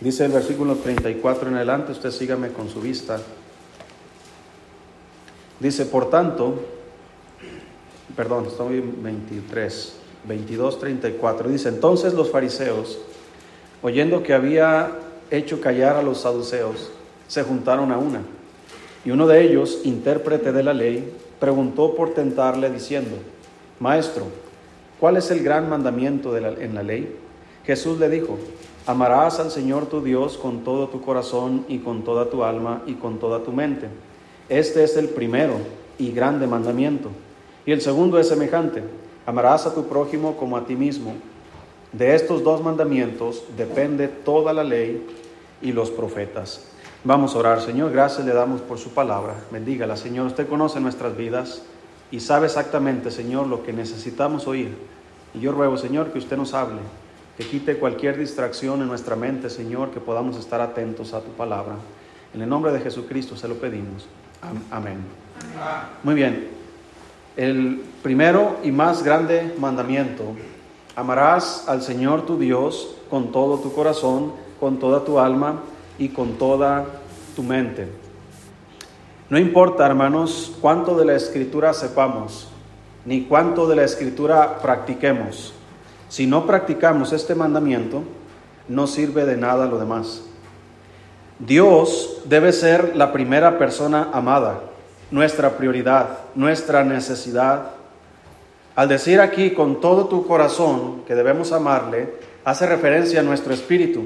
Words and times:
Dice 0.00 0.24
el 0.24 0.32
versículo 0.32 0.76
34 0.76 1.48
en 1.48 1.56
adelante, 1.56 1.92
usted 1.92 2.12
sígame 2.12 2.50
con 2.50 2.68
su 2.68 2.80
vista. 2.80 3.20
Dice, 5.58 5.86
por 5.86 6.08
tanto, 6.08 6.54
perdón, 8.14 8.46
estoy 8.46 8.78
en 8.78 9.02
23, 9.02 9.92
22, 10.24 10.78
34. 10.78 11.48
Dice, 11.48 11.68
entonces 11.70 12.14
los 12.14 12.30
fariseos, 12.30 12.98
oyendo 13.82 14.22
que 14.22 14.34
había 14.34 14.92
hecho 15.32 15.60
callar 15.60 15.96
a 15.96 16.02
los 16.02 16.20
saduceos, 16.20 16.90
se 17.26 17.42
juntaron 17.42 17.90
a 17.90 17.98
una. 17.98 18.20
Y 19.04 19.10
uno 19.10 19.26
de 19.26 19.42
ellos, 19.42 19.80
intérprete 19.82 20.52
de 20.52 20.62
la 20.62 20.74
ley, 20.74 21.12
preguntó 21.40 21.96
por 21.96 22.14
tentarle 22.14 22.70
diciendo, 22.70 23.16
Maestro, 23.80 24.26
¿cuál 25.00 25.16
es 25.16 25.30
el 25.32 25.42
gran 25.42 25.68
mandamiento 25.68 26.36
en 26.36 26.74
la 26.74 26.82
ley? 26.84 27.16
Jesús 27.64 27.98
le 27.98 28.08
dijo, 28.08 28.38
amarás 28.86 29.40
al 29.40 29.50
Señor 29.50 29.86
tu 29.86 30.02
Dios 30.02 30.38
con 30.38 30.64
todo 30.64 30.88
tu 30.88 31.00
corazón 31.00 31.64
y 31.68 31.78
con 31.78 32.02
toda 32.02 32.30
tu 32.30 32.44
alma 32.44 32.82
y 32.86 32.94
con 32.94 33.18
toda 33.18 33.42
tu 33.42 33.52
mente. 33.52 33.88
Este 34.48 34.84
es 34.84 34.96
el 34.96 35.08
primero 35.08 35.54
y 35.98 36.12
grande 36.12 36.46
mandamiento. 36.46 37.10
Y 37.66 37.72
el 37.72 37.80
segundo 37.80 38.18
es 38.18 38.28
semejante, 38.28 38.82
amarás 39.26 39.66
a 39.66 39.74
tu 39.74 39.86
prójimo 39.86 40.36
como 40.36 40.56
a 40.56 40.64
ti 40.64 40.74
mismo. 40.74 41.14
De 41.92 42.14
estos 42.14 42.42
dos 42.42 42.62
mandamientos 42.62 43.44
depende 43.56 44.08
toda 44.08 44.52
la 44.52 44.64
ley 44.64 45.06
y 45.60 45.72
los 45.72 45.90
profetas. 45.90 46.64
Vamos 47.04 47.34
a 47.34 47.38
orar, 47.38 47.60
Señor, 47.60 47.92
gracias 47.92 48.26
le 48.26 48.32
damos 48.32 48.60
por 48.60 48.78
su 48.78 48.90
palabra. 48.90 49.34
Bendígala, 49.50 49.96
Señor. 49.96 50.26
Usted 50.26 50.48
conoce 50.48 50.80
nuestras 50.80 51.16
vidas 51.16 51.62
y 52.10 52.20
sabe 52.20 52.46
exactamente, 52.46 53.10
Señor, 53.10 53.46
lo 53.46 53.62
que 53.62 53.72
necesitamos 53.72 54.46
oír. 54.46 54.76
Y 55.34 55.40
yo 55.40 55.52
ruego, 55.52 55.76
Señor, 55.76 56.10
que 56.10 56.18
usted 56.18 56.36
nos 56.36 56.54
hable, 56.54 56.80
que 57.38 57.46
quite 57.46 57.76
cualquier 57.76 58.18
distracción 58.18 58.82
en 58.82 58.88
nuestra 58.88 59.14
mente, 59.14 59.48
Señor, 59.48 59.92
que 59.92 60.00
podamos 60.00 60.36
estar 60.36 60.60
atentos 60.60 61.14
a 61.14 61.20
tu 61.20 61.30
palabra. 61.30 61.76
En 62.34 62.42
el 62.42 62.48
nombre 62.48 62.72
de 62.72 62.80
Jesucristo 62.80 63.36
se 63.36 63.46
lo 63.46 63.54
pedimos. 63.54 64.08
Amén. 64.72 64.98
Muy 66.02 66.16
bien. 66.16 66.48
El 67.36 67.80
primero 68.02 68.56
y 68.64 68.72
más 68.72 69.04
grande 69.04 69.54
mandamiento, 69.56 70.34
amarás 70.96 71.68
al 71.68 71.80
Señor 71.80 72.26
tu 72.26 72.36
Dios 72.40 72.96
con 73.08 73.30
todo 73.30 73.60
tu 73.60 73.72
corazón, 73.72 74.32
con 74.58 74.80
toda 74.80 75.04
tu 75.04 75.20
alma 75.20 75.60
y 75.96 76.08
con 76.08 76.38
toda 76.38 76.86
tu 77.36 77.44
mente. 77.44 77.86
No 79.30 79.38
importa, 79.38 79.86
hermanos, 79.86 80.56
cuánto 80.60 80.96
de 80.96 81.04
la 81.04 81.14
escritura 81.14 81.72
sepamos, 81.72 82.48
ni 83.04 83.26
cuánto 83.26 83.68
de 83.68 83.76
la 83.76 83.84
escritura 83.84 84.58
practiquemos. 84.58 85.54
Si 86.08 86.26
no 86.26 86.46
practicamos 86.46 87.12
este 87.12 87.34
mandamiento, 87.34 88.02
no 88.68 88.86
sirve 88.86 89.24
de 89.24 89.36
nada 89.36 89.66
lo 89.66 89.78
demás. 89.78 90.22
Dios 91.38 92.22
debe 92.24 92.52
ser 92.52 92.96
la 92.96 93.12
primera 93.12 93.58
persona 93.58 94.10
amada, 94.12 94.60
nuestra 95.10 95.56
prioridad, 95.56 96.18
nuestra 96.34 96.82
necesidad. 96.82 97.70
Al 98.74 98.88
decir 98.88 99.20
aquí 99.20 99.52
con 99.52 99.80
todo 99.80 100.06
tu 100.06 100.26
corazón 100.26 101.02
que 101.06 101.14
debemos 101.14 101.52
amarle, 101.52 102.14
hace 102.44 102.66
referencia 102.66 103.20
a 103.20 103.24
nuestro 103.24 103.52
espíritu, 103.52 104.04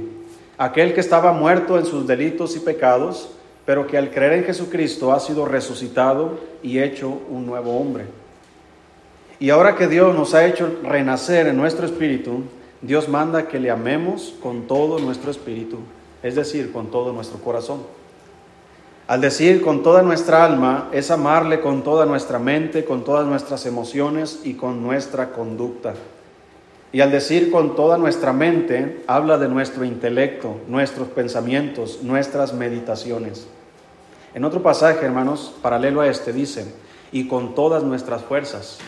aquel 0.59 0.95
que 0.95 1.01
estaba 1.01 1.33
muerto 1.33 1.79
en 1.79 1.87
sus 1.87 2.07
delitos 2.07 2.57
y 2.57 2.61
pecados, 2.61 3.31
pero 3.65 3.87
que 3.87 3.97
al 3.97 4.11
creer 4.11 4.33
en 4.35 4.45
Jesucristo 4.45 5.13
ha 5.13 5.21
sido 5.21 5.47
resucitado 5.47 6.39
y 6.63 6.81
hecho 6.81 7.21
un 7.31 7.47
nuevo 7.47 7.79
hombre. 7.79 8.22
Y 9.43 9.51
ahora 9.51 9.75
que 9.75 9.89
Dios 9.89 10.15
nos 10.15 10.35
ha 10.35 10.47
hecho 10.47 10.79
renacer 10.85 11.49
en 11.49 11.57
nuestro 11.57 11.85
espíritu, 11.85 12.45
Dios 12.81 13.09
manda 13.09 13.49
que 13.49 13.59
le 13.59 13.73
amemos 13.73 14.35
con 14.41 14.69
todo 14.69 15.01
nuestro 15.01 15.33
espíritu, 15.33 15.79
es 16.23 16.37
decir, 16.37 16.71
con 16.71 16.93
todo 16.93 17.13
nuestro 17.13 17.41
corazón. 17.41 17.81
Al 19.09 19.21
decir 19.21 19.61
con 19.61 19.83
toda 19.83 20.03
nuestra 20.03 20.45
alma 20.45 20.91
es 20.93 21.11
amarle 21.11 21.59
con 21.59 21.83
toda 21.83 22.07
nuestra 22.07 22.39
mente, 22.39 22.85
con 22.85 23.03
todas 23.03 23.27
nuestras 23.27 23.67
emociones 23.67 24.43
y 24.45 24.55
con 24.55 24.81
nuestra 24.81 25.33
conducta. 25.33 25.95
Y 26.93 27.01
al 27.01 27.11
decir 27.11 27.51
con 27.51 27.75
toda 27.75 27.99
nuestra 27.99 28.33
mente, 28.33 29.03
habla 29.09 29.39
de 29.39 29.49
nuestro 29.49 29.85
intelecto, 29.85 30.59
nuestros 30.69 31.09
pensamientos, 31.09 31.99
nuestras 32.05 32.55
meditaciones. 32.55 33.49
En 34.35 34.45
otro 34.45 34.63
pasaje, 34.63 35.05
hermanos, 35.05 35.53
paralelo 35.61 36.01
a 36.01 36.07
este, 36.07 36.33
dice, 36.33 36.73
y 37.11 37.27
con 37.27 37.57
todas 37.57 37.83
nuestras 37.83 38.23
fuerzas. 38.23 38.79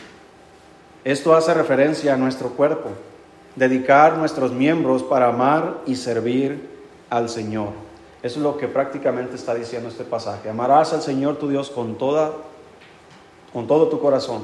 Esto 1.05 1.35
hace 1.35 1.53
referencia 1.53 2.15
a 2.15 2.17
nuestro 2.17 2.51
cuerpo, 2.51 2.89
dedicar 3.57 4.17
nuestros 4.17 4.53
miembros 4.53 5.03
para 5.03 5.29
amar 5.29 5.83
y 5.87 5.97
servir 5.97 6.69
al 7.11 7.29
Señor. 7.29 7.69
Eso 8.23 8.39
es 8.39 8.43
lo 8.43 8.57
que 8.57 8.69
prácticamente 8.69 9.37
está 9.37 9.55
diciendo 9.55 9.91
este 9.91 10.05
pasaje. 10.05 10.49
Amarás 10.49 10.95
al 10.95 11.03
Señor 11.03 11.37
tu 11.37 11.49
Dios 11.49 11.71
con 11.71 11.97
toda 11.97 12.33
con 13.53 13.69
todo 13.69 13.89
tu 13.89 14.01
corazón. 14.01 14.43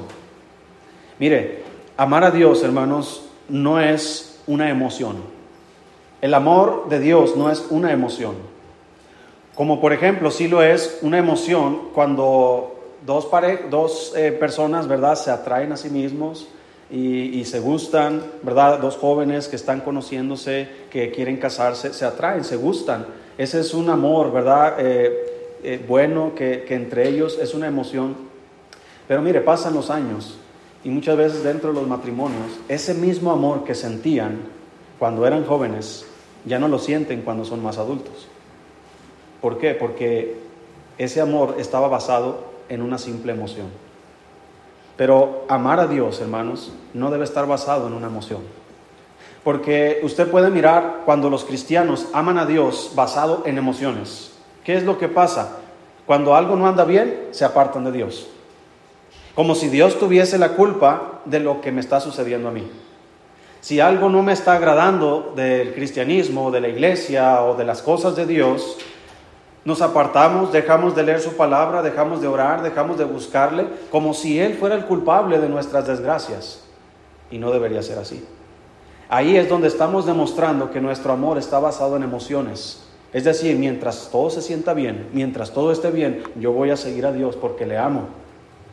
Mire, 1.19 1.63
amar 1.97 2.23
a 2.23 2.31
Dios, 2.31 2.63
hermanos, 2.63 3.25
no 3.49 3.79
es 3.79 4.39
una 4.47 4.69
emoción. 4.69 5.17
El 6.21 6.33
amor 6.33 6.87
de 6.87 6.99
Dios 6.99 7.35
no 7.35 7.51
es 7.51 7.65
una 7.69 7.91
emoción. 7.91 8.35
Como 9.53 9.81
por 9.81 9.91
ejemplo, 9.91 10.31
sí 10.31 10.47
lo 10.47 10.63
es 10.63 10.99
una 11.01 11.17
emoción 11.17 11.89
cuando 11.93 12.70
dos, 13.05 13.29
dos 13.69 14.13
eh, 14.15 14.31
personas, 14.31 14.87
¿verdad?, 14.87 15.15
se 15.15 15.31
atraen 15.31 15.71
a 15.71 15.77
sí 15.77 15.89
mismos 15.89 16.47
y, 16.89 17.45
se 17.45 17.61
gustan, 17.61 18.21
¿verdad? 18.43 18.79
Dos 18.79 18.97
jóvenes 18.97 19.47
que 19.47 19.55
están 19.55 19.79
conociéndose, 19.79 20.67
que 20.89 21.09
quieren 21.09 21.37
casarse, 21.37 21.93
se 21.93 22.03
atraen, 22.03 22.43
se 22.43 22.57
gustan. 22.57 23.05
Ese 23.37 23.61
es 23.61 23.73
un 23.73 23.89
amor, 23.89 24.33
¿verdad? 24.33 24.75
Eh, 24.77 25.59
eh, 25.63 25.85
bueno, 25.87 26.33
que, 26.35 26.65
que 26.67 26.75
entre 26.75 27.07
ellos 27.07 27.39
es 27.41 27.53
una 27.53 27.67
emoción. 27.67 28.15
Pero 29.07 29.21
mire, 29.21 29.39
pasan 29.39 29.73
los 29.73 29.89
años 29.89 30.37
y 30.83 30.89
muchas 30.89 31.15
veces 31.15 31.43
dentro 31.43 31.69
de 31.69 31.79
los 31.79 31.87
matrimonios, 31.87 32.59
ese 32.67 32.93
mismo 32.93 33.31
amor 33.31 33.63
que 33.63 33.73
sentían 33.73 34.39
cuando 34.99 35.25
eran 35.25 35.45
jóvenes, 35.45 36.05
ya 36.45 36.59
no 36.59 36.67
lo 36.67 36.77
sienten 36.77 37.21
cuando 37.21 37.45
son 37.45 37.63
más 37.63 37.77
adultos. 37.77 38.27
¿Por 39.39 39.57
qué? 39.57 39.75
Porque 39.75 40.35
ese 40.97 41.21
amor 41.21 41.55
estaba 41.57 41.87
basado 41.87 42.50
en 42.69 42.81
una 42.81 42.97
simple 42.97 43.31
emoción. 43.31 43.67
Pero 44.97 45.45
amar 45.49 45.79
a 45.79 45.87
Dios, 45.87 46.21
hermanos, 46.21 46.71
no 46.93 47.09
debe 47.11 47.23
estar 47.23 47.47
basado 47.47 47.87
en 47.87 47.93
una 47.93 48.07
emoción. 48.07 48.41
Porque 49.43 49.99
usted 50.03 50.29
puede 50.29 50.49
mirar 50.49 51.01
cuando 51.05 51.29
los 51.29 51.43
cristianos 51.43 52.07
aman 52.13 52.37
a 52.37 52.45
Dios 52.45 52.91
basado 52.95 53.43
en 53.45 53.57
emociones. 53.57 54.33
¿Qué 54.63 54.75
es 54.75 54.83
lo 54.83 54.99
que 54.99 55.07
pasa? 55.07 55.57
Cuando 56.05 56.35
algo 56.35 56.55
no 56.55 56.67
anda 56.67 56.83
bien, 56.83 57.29
se 57.31 57.45
apartan 57.45 57.83
de 57.85 57.91
Dios. 57.91 58.27
Como 59.33 59.55
si 59.55 59.69
Dios 59.69 59.97
tuviese 59.97 60.37
la 60.37 60.49
culpa 60.49 61.21
de 61.25 61.39
lo 61.39 61.61
que 61.61 61.71
me 61.71 61.81
está 61.81 61.99
sucediendo 61.99 62.49
a 62.49 62.51
mí. 62.51 62.67
Si 63.61 63.79
algo 63.79 64.09
no 64.09 64.23
me 64.23 64.33
está 64.33 64.53
agradando 64.53 65.33
del 65.35 65.73
cristianismo, 65.73 66.51
de 66.51 66.61
la 66.61 66.67
iglesia 66.67 67.43
o 67.43 67.55
de 67.55 67.63
las 67.63 67.81
cosas 67.81 68.15
de 68.15 68.25
Dios, 68.25 68.77
nos 69.63 69.81
apartamos, 69.81 70.51
dejamos 70.51 70.95
de 70.95 71.03
leer 71.03 71.19
su 71.19 71.35
palabra, 71.37 71.83
dejamos 71.83 72.21
de 72.21 72.27
orar, 72.27 72.63
dejamos 72.63 72.97
de 72.97 73.05
buscarle, 73.05 73.67
como 73.91 74.13
si 74.13 74.39
Él 74.39 74.55
fuera 74.55 74.75
el 74.75 74.85
culpable 74.85 75.39
de 75.39 75.49
nuestras 75.49 75.85
desgracias. 75.85 76.63
Y 77.29 77.37
no 77.37 77.51
debería 77.51 77.83
ser 77.83 77.99
así. 77.99 78.25
Ahí 79.07 79.37
es 79.37 79.47
donde 79.47 79.67
estamos 79.67 80.05
demostrando 80.05 80.71
que 80.71 80.81
nuestro 80.81 81.13
amor 81.13 81.37
está 81.37 81.59
basado 81.59 81.95
en 81.95 82.03
emociones. 82.03 82.81
Es 83.13 83.25
decir, 83.25 83.57
mientras 83.57 84.09
todo 84.11 84.29
se 84.29 84.41
sienta 84.41 84.73
bien, 84.73 85.09
mientras 85.13 85.51
todo 85.51 85.71
esté 85.71 85.91
bien, 85.91 86.23
yo 86.37 86.53
voy 86.53 86.71
a 86.71 86.77
seguir 86.77 87.05
a 87.05 87.11
Dios 87.11 87.35
porque 87.35 87.65
le 87.65 87.77
amo. 87.77 88.07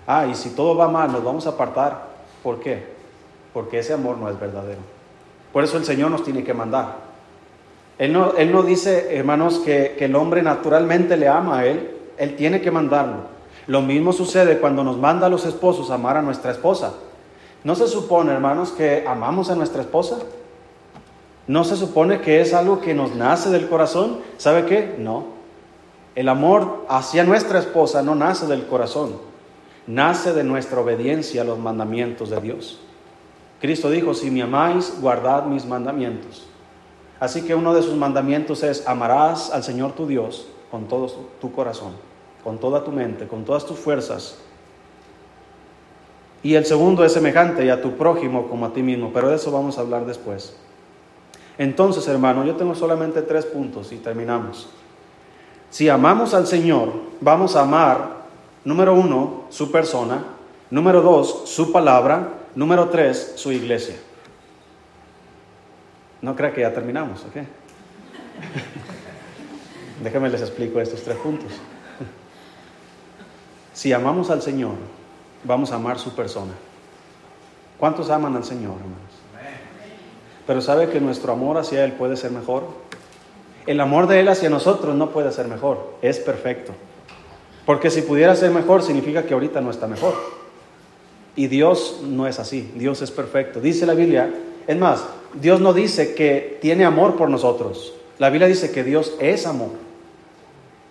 Ah, 0.07 0.27
y 0.27 0.35
si 0.35 0.51
todo 0.51 0.77
va 0.77 0.89
mal, 0.89 1.13
nos 1.13 1.23
vamos 1.23 1.47
a 1.47 1.51
apartar. 1.51 2.09
¿Por 2.43 2.61
qué? 2.61 2.87
Porque 3.53 3.81
ese 3.81 3.93
amor 3.93 4.17
no 4.17 4.31
es 4.31 4.39
verdadero. 4.41 4.81
Por 5.53 5.65
eso 5.65 5.77
el 5.77 5.85
Señor 5.85 6.11
nos 6.11 6.25
tiene 6.25 6.45
que 6.45 6.55
mandar. 6.55 7.08
Él 7.99 8.13
no, 8.13 8.35
él 8.37 8.53
no 8.53 8.63
dice, 8.63 9.17
hermanos, 9.17 9.59
que, 9.59 9.97
que 9.99 10.05
el 10.05 10.15
hombre 10.15 10.43
naturalmente 10.43 11.17
le 11.17 11.29
ama 11.29 11.61
a 11.61 11.67
Él. 11.67 11.91
Él 12.17 12.37
tiene 12.37 12.61
que 12.61 12.71
mandarlo. 12.71 13.39
Lo 13.67 13.83
mismo 13.83 14.13
sucede 14.13 14.59
cuando 14.59 14.83
nos 14.85 14.97
manda 14.97 15.27
a 15.27 15.31
los 15.31 15.45
esposos 15.45 15.91
amar 15.91 16.17
a 16.17 16.23
nuestra 16.23 16.53
esposa. 16.53 16.95
¿No 17.65 17.75
se 17.75 17.87
supone, 17.87 18.33
hermanos, 18.33 18.71
que 18.71 19.05
amamos 19.07 19.51
a 19.51 19.57
nuestra 19.57 19.83
esposa? 19.83 20.19
¿No 21.47 21.65
se 21.65 21.77
supone 21.77 22.21
que 22.21 22.41
es 22.41 22.55
algo 22.55 22.81
que 22.81 22.95
nos 22.95 23.15
nace 23.15 23.51
del 23.51 23.69
corazón? 23.69 24.21
¿Sabe 24.37 24.65
qué? 24.67 24.97
No. 24.99 25.39
El 26.15 26.29
amor 26.29 26.85
hacia 26.89 27.25
nuestra 27.25 27.59
esposa 27.61 28.03
no 28.03 28.17
nace 28.17 28.47
del 28.47 28.67
corazón, 28.67 29.17
nace 29.87 30.33
de 30.33 30.43
nuestra 30.43 30.81
obediencia 30.81 31.43
a 31.43 31.45
los 31.45 31.61
mandamientos 31.61 32.31
de 32.31 32.41
Dios. 32.41 32.81
Cristo 33.61 33.89
dijo, 33.89 34.15
si 34.15 34.29
me 34.31 34.43
amáis, 34.43 34.95
guardad 35.01 35.45
mis 35.45 35.65
mandamientos. 35.65 36.48
Así 37.21 37.43
que 37.43 37.55
uno 37.55 37.75
de 37.75 37.83
sus 37.83 37.95
mandamientos 37.95 38.63
es, 38.63 38.87
amarás 38.87 39.51
al 39.51 39.65
Señor 39.65 39.93
tu 39.93 40.07
Dios 40.07 40.47
con 40.71 40.87
todo 40.87 41.07
tu 41.41 41.53
corazón, 41.53 41.93
con 42.45 42.59
toda 42.59 42.85
tu 42.85 42.93
mente, 42.93 43.27
con 43.27 43.45
todas 43.45 43.67
tus 43.67 43.79
fuerzas. 43.79 44.39
Y 46.43 46.55
el 46.55 46.65
segundo 46.65 47.05
es 47.05 47.13
semejante 47.13 47.65
y 47.65 47.71
a 47.71 47.83
tu 47.83 47.97
prójimo 47.97 48.49
como 48.49 48.67
a 48.67 48.73
ti 48.73 48.83
mismo, 48.83 49.11
pero 49.13 49.29
de 49.29 49.37
eso 49.37 49.51
vamos 49.51 49.79
a 49.79 49.81
hablar 49.81 50.07
después. 50.07 50.55
Entonces, 51.59 52.07
hermano, 52.07 52.45
yo 52.45 52.55
tengo 52.55 52.77
solamente 52.77 53.23
tres 53.23 53.45
puntos 53.45 53.91
y 53.91 53.97
terminamos. 53.97 54.69
Si 55.71 55.89
amamos 55.89 56.33
al 56.35 56.47
Señor, 56.47 56.93
vamos 57.21 57.57
a 57.57 57.63
amar, 57.63 58.19
número 58.65 58.95
uno, 58.95 59.45
su 59.49 59.73
persona, 59.73 60.25
número 60.71 61.03
dos, 61.03 61.43
su 61.47 61.73
palabra, 61.73 62.29
número 62.55 62.89
tres, 62.89 63.33
su 63.35 63.51
iglesia. 63.51 63.97
No 66.23 66.35
crea 66.35 66.53
que 66.53 66.63
ya 66.63 66.73
terminamos, 66.73 67.25
¿ok? 67.25 67.37
Déjenme 70.03 70.31
les 70.31 70.41
explico 70.41 70.81
estos 70.81 71.03
tres 71.03 71.17
puntos. 71.17 71.53
Si 73.73 73.93
amamos 73.93 74.31
al 74.31 74.43
Señor, 74.43 74.75
vamos 75.45 75.73
a 75.73 75.77
amar 75.77 75.99
su 75.99 76.15
persona. 76.15 76.53
¿Cuántos 77.79 78.11
aman 78.11 78.35
al 78.35 78.45
Señor, 78.45 78.75
hermanos? 78.75 78.99
Pero 80.47 80.61
sabe 80.61 80.89
que 80.89 81.01
nuestro 81.01 81.33
amor 81.33 81.59
hacia 81.59 81.85
Él 81.85 81.93
puede 81.93 82.17
ser 82.17 82.31
mejor. 82.31 82.65
El 83.67 83.81
amor 83.81 84.07
de 84.07 84.21
Él 84.21 84.29
hacia 84.29 84.49
nosotros 84.49 84.97
no 84.97 85.11
puede 85.11 85.31
ser 85.31 85.47
mejor, 85.47 85.97
es 86.03 86.19
perfecto. 86.19 86.73
Porque 87.67 87.91
si 87.91 88.03
pudiera 88.03 88.35
ser 88.35 88.51
mejor, 88.51 88.83
significa 88.83 89.25
que 89.25 89.35
ahorita 89.35 89.61
no 89.61 89.71
está 89.71 89.87
mejor. 89.87 90.15
Y 91.37 91.49
Dios 91.49 92.01
no 92.03 92.27
es 92.27 92.41
así, 92.41 92.73
Dios 92.75 93.03
es 93.03 93.11
perfecto. 93.11 93.61
Dice 93.61 93.87
la 93.87 93.95
Biblia, 93.95 94.33
es 94.67 94.77
más, 94.77 95.05
Dios 95.35 95.61
no 95.61 95.73
dice 95.73 96.15
que 96.15 96.59
tiene 96.61 96.85
amor 96.85 97.17
por 97.17 97.29
nosotros. 97.29 97.95
La 98.19 98.31
Biblia 98.31 98.49
dice 98.49 98.73
que 98.73 98.85
Dios 98.85 99.15
es 99.21 99.47
amor. 99.47 99.71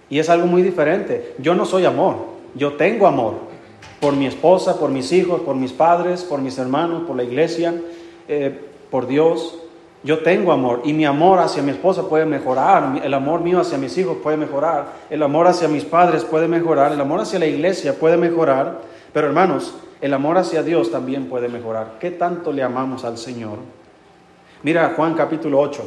Y 0.10 0.20
es 0.20 0.30
algo 0.30 0.48
muy 0.48 0.62
diferente. 0.62 1.36
Yo 1.40 1.56
no 1.56 1.66
soy 1.66 1.86
amor, 1.86 2.16
yo 2.56 2.74
tengo 2.74 3.08
amor 3.08 3.34
por 4.00 4.16
mi 4.16 4.28
esposa, 4.28 4.80
por 4.80 4.90
mis 4.90 5.12
hijos, 5.12 5.42
por 5.42 5.56
mis 5.56 5.74
padres, 5.74 6.24
por 6.24 6.40
mis 6.40 6.58
hermanos, 6.58 7.04
por 7.06 7.16
la 7.16 7.24
iglesia, 7.24 7.74
eh, 8.28 8.58
por 8.90 9.08
Dios. 9.08 9.60
Yo 10.04 10.20
tengo 10.20 10.52
amor 10.52 10.82
y 10.86 10.94
mi 10.94 11.06
amor 11.06 11.40
hacia 11.40 11.64
mi 11.64 11.72
esposa 11.72 12.08
puede 12.08 12.26
mejorar, 12.26 13.02
el 13.04 13.14
amor 13.14 13.42
mío 13.42 13.60
hacia 13.60 13.78
mis 13.80 13.98
hijos 13.98 14.18
puede 14.22 14.38
mejorar, 14.38 14.94
el 15.10 15.24
amor 15.24 15.48
hacia 15.48 15.68
mis 15.68 15.84
padres 15.84 16.24
puede 16.24 16.48
mejorar, 16.48 16.92
el 16.92 17.02
amor 17.02 17.22
hacia 17.22 17.40
la 17.40 17.48
iglesia 17.48 17.96
puede 18.00 18.16
mejorar, 18.16 18.80
pero 19.12 19.28
hermanos, 19.28 19.74
el 20.00 20.14
amor 20.14 20.38
hacia 20.38 20.62
Dios 20.62 20.92
también 20.92 21.28
puede 21.28 21.50
mejorar. 21.50 21.96
¿Qué 22.00 22.12
tanto 22.12 22.54
le 22.54 22.62
amamos 22.62 23.04
al 23.04 23.18
Señor? 23.18 23.58
Mira 24.64 24.94
Juan 24.96 25.14
capítulo 25.14 25.60
8. 25.60 25.84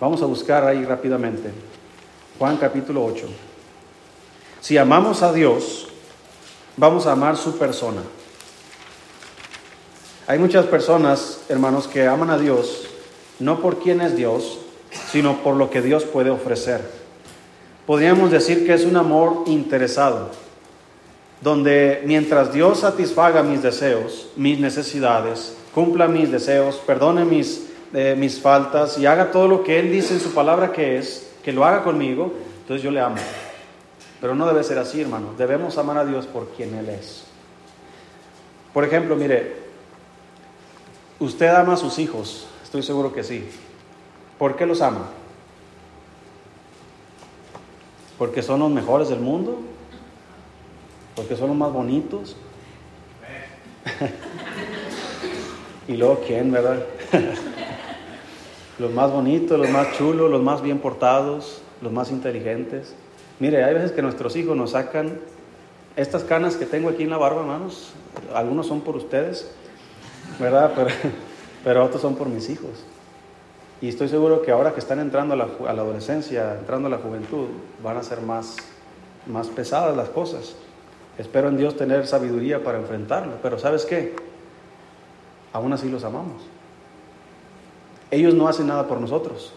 Vamos 0.00 0.20
a 0.22 0.26
buscar 0.26 0.64
ahí 0.64 0.84
rápidamente. 0.84 1.50
Juan 2.38 2.58
capítulo 2.58 3.04
8. 3.04 3.26
Si 4.60 4.76
amamos 4.76 5.22
a 5.22 5.32
Dios, 5.32 5.88
vamos 6.76 7.06
a 7.06 7.12
amar 7.12 7.38
su 7.38 7.56
persona. 7.56 8.02
Hay 10.26 10.38
muchas 10.38 10.66
personas, 10.66 11.40
hermanos, 11.48 11.88
que 11.88 12.06
aman 12.06 12.30
a 12.30 12.38
Dios 12.38 12.88
no 13.38 13.60
por 13.60 13.78
quién 13.78 14.00
es 14.00 14.16
Dios, 14.16 14.58
sino 15.10 15.42
por 15.42 15.56
lo 15.56 15.70
que 15.70 15.82
Dios 15.82 16.04
puede 16.04 16.30
ofrecer. 16.30 16.80
Podríamos 17.86 18.30
decir 18.30 18.66
que 18.66 18.74
es 18.74 18.84
un 18.84 18.96
amor 18.96 19.44
interesado, 19.46 20.30
donde 21.40 22.02
mientras 22.04 22.52
Dios 22.52 22.80
satisfaga 22.80 23.42
mis 23.42 23.62
deseos, 23.62 24.28
mis 24.36 24.58
necesidades, 24.58 25.55
cumpla 25.76 26.08
mis 26.08 26.32
deseos, 26.32 26.76
perdone 26.76 27.26
mis, 27.26 27.68
eh, 27.92 28.14
mis 28.16 28.40
faltas 28.40 28.96
y 28.96 29.04
haga 29.04 29.30
todo 29.30 29.46
lo 29.46 29.62
que 29.62 29.78
Él 29.78 29.92
dice 29.92 30.14
en 30.14 30.20
su 30.20 30.32
palabra 30.32 30.72
que 30.72 30.96
es, 30.96 31.34
que 31.44 31.52
lo 31.52 31.66
haga 31.66 31.84
conmigo, 31.84 32.32
entonces 32.62 32.82
yo 32.82 32.90
le 32.90 32.98
amo. 32.98 33.18
Pero 34.18 34.34
no 34.34 34.46
debe 34.46 34.64
ser 34.64 34.78
así, 34.78 35.02
hermano. 35.02 35.34
Debemos 35.36 35.76
amar 35.76 35.98
a 35.98 36.06
Dios 36.06 36.24
por 36.26 36.48
quien 36.48 36.74
Él 36.74 36.88
es. 36.88 37.24
Por 38.72 38.84
ejemplo, 38.84 39.16
mire, 39.16 39.54
usted 41.20 41.48
ama 41.48 41.74
a 41.74 41.76
sus 41.76 41.98
hijos, 41.98 42.46
estoy 42.64 42.82
seguro 42.82 43.12
que 43.12 43.22
sí. 43.22 43.46
¿Por 44.38 44.56
qué 44.56 44.64
los 44.64 44.80
ama? 44.80 45.10
¿Porque 48.16 48.40
son 48.40 48.60
los 48.60 48.70
mejores 48.70 49.10
del 49.10 49.20
mundo? 49.20 49.58
¿Porque 51.14 51.36
son 51.36 51.48
los 51.48 51.56
más 51.58 51.70
bonitos? 51.70 52.34
y 55.88 55.96
luego, 55.96 56.22
¿quién, 56.26 56.50
verdad? 56.50 56.84
los 58.78 58.92
más 58.92 59.10
bonitos, 59.10 59.58
los 59.58 59.70
más 59.70 59.96
chulos, 59.96 60.30
los 60.30 60.42
más 60.42 60.62
bien 60.62 60.78
portados, 60.78 61.62
los 61.80 61.92
más 61.92 62.10
inteligentes. 62.10 62.94
Mire, 63.38 63.64
hay 63.64 63.74
veces 63.74 63.92
que 63.92 64.02
nuestros 64.02 64.34
hijos 64.36 64.56
nos 64.56 64.72
sacan 64.72 65.18
estas 65.94 66.24
canas 66.24 66.56
que 66.56 66.66
tengo 66.66 66.88
aquí 66.88 67.04
en 67.04 67.10
la 67.10 67.18
barba, 67.18 67.40
hermanos. 67.40 67.92
Algunos 68.34 68.66
son 68.66 68.80
por 68.80 68.96
ustedes, 68.96 69.50
¿verdad? 70.40 70.72
Pero, 71.64 71.84
otros 71.84 72.02
son 72.02 72.16
por 72.16 72.28
mis 72.28 72.50
hijos. 72.50 72.84
Y 73.80 73.88
estoy 73.88 74.08
seguro 74.08 74.42
que 74.42 74.50
ahora 74.50 74.72
que 74.72 74.80
están 74.80 75.00
entrando 75.00 75.34
a 75.34 75.36
la, 75.36 75.48
adolescencia, 75.68 76.56
entrando 76.58 76.88
a 76.88 76.90
la 76.90 76.98
juventud, 76.98 77.46
van 77.82 77.96
a 77.96 78.02
ser 78.02 78.20
más, 78.22 78.56
más 79.26 79.48
pesadas 79.48 79.96
las 79.96 80.08
cosas. 80.08 80.56
Espero 81.18 81.48
en 81.48 81.56
Dios 81.56 81.76
tener 81.76 82.06
sabiduría 82.06 82.64
para 82.64 82.78
enfrentarlo. 82.78 83.34
Pero 83.42 83.58
¿sabes 83.58 83.84
qué? 83.84 84.14
Aún 85.56 85.72
así 85.72 85.88
los 85.88 86.04
amamos. 86.04 86.42
Ellos 88.10 88.34
no 88.34 88.46
hacen 88.46 88.66
nada 88.66 88.86
por 88.86 89.00
nosotros. 89.00 89.54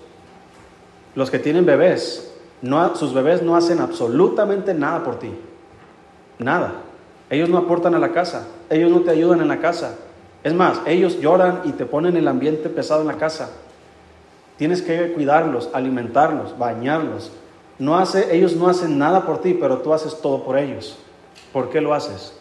Los 1.13 1.29
que 1.29 1.39
tienen 1.39 1.65
bebés, 1.65 2.33
sus 2.95 3.13
bebés 3.13 3.41
no 3.41 3.57
hacen 3.57 3.81
absolutamente 3.81 4.73
nada 4.73 5.03
por 5.03 5.19
ti. 5.19 5.29
Nada. 6.37 6.83
Ellos 7.29 7.49
no 7.49 7.57
aportan 7.57 7.95
a 7.95 7.99
la 7.99 8.13
casa. 8.13 8.47
Ellos 8.69 8.89
no 8.89 9.01
te 9.01 9.11
ayudan 9.11 9.41
en 9.41 9.49
la 9.49 9.59
casa. 9.59 9.97
Es 10.41 10.53
más, 10.53 10.79
ellos 10.85 11.19
lloran 11.19 11.63
y 11.65 11.73
te 11.73 11.85
ponen 11.85 12.15
el 12.15 12.29
ambiente 12.29 12.69
pesado 12.69 13.01
en 13.01 13.07
la 13.07 13.17
casa. 13.17 13.49
Tienes 14.55 14.81
que 14.81 15.11
cuidarlos, 15.11 15.69
alimentarlos, 15.73 16.57
bañarlos. 16.57 17.29
No 17.77 17.97
hace, 17.97 18.33
ellos 18.33 18.55
no 18.55 18.69
hacen 18.69 18.97
nada 18.97 19.25
por 19.25 19.41
ti, 19.41 19.53
pero 19.53 19.79
tú 19.79 19.93
haces 19.93 20.21
todo 20.21 20.45
por 20.45 20.57
ellos. 20.57 20.97
¿Por 21.51 21.69
qué 21.69 21.81
lo 21.81 21.93
haces? 21.93 22.39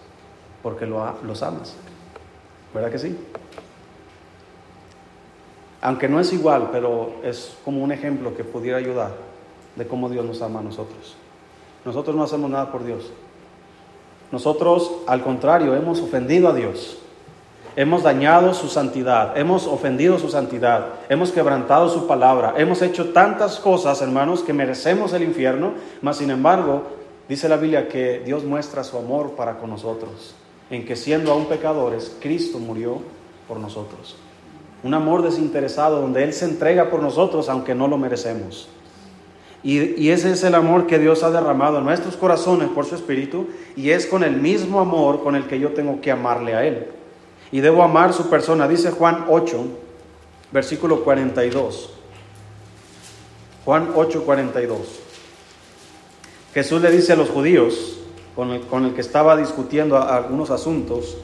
Porque 0.63 0.87
los 0.87 1.43
amas. 1.43 1.75
¿Verdad 2.73 2.93
que 2.93 2.99
sí? 2.99 3.19
Aunque 5.81 6.09
no 6.09 6.19
es 6.19 6.33
igual, 6.33 6.71
pero 6.73 7.13
es 7.23 7.57
como 7.65 7.83
un 7.83 7.93
ejemplo 7.93 8.37
que 8.37 8.45
pudiera 8.45 8.79
ayudar 8.79 9.13
de 9.77 9.87
cómo 9.87 10.09
Dios 10.09 10.25
nos 10.25 10.43
ama 10.43 10.61
a 10.61 10.63
nosotros. 10.63 11.17
Nosotros 11.85 12.17
no 12.17 12.25
hacemos 12.25 12.51
nada 12.51 12.73
por 12.73 12.85
Dios. 12.85 13.13
Nosotros, 14.33 14.93
al 15.07 15.23
contrario, 15.23 15.75
hemos 15.75 16.01
ofendido 16.01 16.49
a 16.49 16.55
Dios. 16.55 16.99
Hemos 17.77 18.03
dañado 18.03 18.55
su 18.55 18.69
santidad, 18.69 19.39
hemos 19.39 19.69
ofendido 19.69 20.19
su 20.19 20.29
santidad, 20.29 20.87
hemos 21.09 21.31
quebrantado 21.31 21.89
su 21.89 22.09
palabra, 22.09 22.55
hemos 22.57 22.83
hecho 22.83 23.11
tantas 23.11 23.61
cosas, 23.61 24.03
hermanos, 24.03 24.43
que 24.43 24.53
merecemos 24.53 25.13
el 25.13 25.23
infierno, 25.23 25.75
mas 26.03 26.17
sin 26.17 26.31
embargo, 26.31 26.83
dice 27.29 27.49
la 27.49 27.57
Biblia 27.57 27.89
que 27.89 28.19
Dios 28.19 28.43
muestra 28.43 28.83
su 28.83 28.99
amor 28.99 29.37
para 29.37 29.59
con 29.59 29.71
nosotros, 29.71 30.35
en 30.71 30.85
que 30.85 30.97
siendo 30.97 31.31
aún 31.31 31.47
pecadores, 31.47 32.17
Cristo 32.21 32.59
murió 32.59 32.99
por 33.47 33.61
nosotros. 33.61 34.17
Un 34.83 34.95
amor 34.95 35.23
desinteresado 35.23 36.01
donde 36.01 36.25
Él 36.25 36.33
se 36.33 36.45
entrega 36.45 36.91
por 36.91 37.03
nosotros 37.03 37.49
aunque 37.49 37.75
no 37.75 37.89
lo 37.89 37.99
merecemos. 37.99 38.69
Y, 39.63 40.11
ese 40.11 40.31
es 40.31 40.45
el 40.45 40.55
amor 40.55 40.87
que 40.87 40.99
Dios 40.99 41.25
ha 41.25 41.31
derramado 41.31 41.79
en 41.79 41.85
nuestros 41.85 42.17
corazones 42.17 42.69
por 42.69 42.87
su 42.87 42.95
Espíritu 42.95 43.49
y 43.77 43.91
es 43.91 44.07
con 44.07 44.23
el 44.23 44.37
mismo 44.37 44.81
amor 44.81 45.23
con 45.23 45.35
el 45.35 45.47
que 45.47 45.59
yo 45.59 45.73
tengo 45.73 46.01
que 46.01 46.13
amarle 46.13 46.55
a 46.55 46.65
Él. 46.65 46.87
Y 47.51 47.61
debo 47.61 47.83
amar 47.83 48.13
su 48.13 48.31
persona. 48.31 48.69
Dice 48.69 48.93
Juan 48.93 49.25
8, 49.29 49.67
versículo 50.53 51.03
42. 51.03 51.91
Juan 53.65 53.91
8, 53.95 54.23
42. 54.25 54.79
Jesús 56.55 56.81
le 56.81 56.91
dice 56.91 57.13
a 57.13 57.17
los 57.17 57.29
judíos, 57.29 57.99
con 58.37 58.53
el, 58.53 58.61
con 58.63 58.85
el 58.85 58.95
que 58.95 59.01
estaba 59.01 59.37
discutiendo 59.37 60.01
algunos 60.01 60.51
asuntos, 60.51 61.17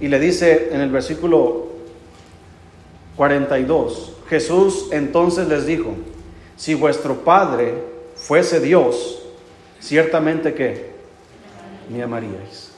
y 0.00 0.08
le 0.08 0.18
dice 0.18 0.70
en 0.72 0.80
el 0.80 0.90
versículo 0.90 1.68
42, 3.16 4.12
Jesús 4.28 4.88
entonces 4.90 5.48
les 5.48 5.66
dijo, 5.66 5.94
si 6.56 6.74
vuestro 6.74 7.16
Padre 7.16 7.74
fuese 8.16 8.60
Dios, 8.60 9.22
ciertamente 9.80 10.54
que 10.54 10.92
me 11.88 12.02
amaríais. 12.02 12.72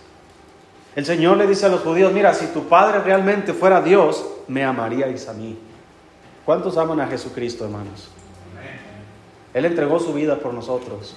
El 0.95 1.05
Señor 1.05 1.37
le 1.37 1.47
dice 1.47 1.66
a 1.66 1.69
los 1.69 1.83
judíos, 1.83 2.12
mira, 2.12 2.33
si 2.35 2.47
tu 2.47 2.64
Padre 2.64 3.00
realmente 3.00 3.52
fuera 3.52 3.83
Dios, 3.83 4.25
me 4.49 4.64
amaríais 4.64 5.28
a 5.28 5.35
mí. 5.35 5.59
¿Cuántos 6.45 6.76
aman 6.78 7.00
a 7.00 7.07
Jesucristo, 7.07 7.64
hermanos? 7.64 8.09
Él 9.52 9.64
entregó 9.64 9.99
su 9.99 10.12
vida 10.12 10.38
por 10.38 10.55
nosotros. 10.55 11.16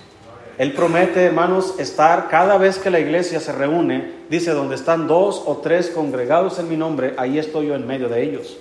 Él 0.57 0.73
promete, 0.73 1.23
hermanos, 1.23 1.75
estar 1.79 2.27
cada 2.27 2.57
vez 2.57 2.77
que 2.77 2.89
la 2.89 2.99
iglesia 2.99 3.39
se 3.39 3.53
reúne, 3.53 4.11
dice, 4.29 4.51
donde 4.51 4.75
están 4.75 5.07
dos 5.07 5.43
o 5.45 5.57
tres 5.57 5.89
congregados 5.89 6.59
en 6.59 6.67
mi 6.67 6.75
nombre, 6.75 7.13
ahí 7.17 7.39
estoy 7.39 7.67
yo 7.67 7.75
en 7.75 7.87
medio 7.87 8.09
de 8.09 8.23
ellos. 8.23 8.57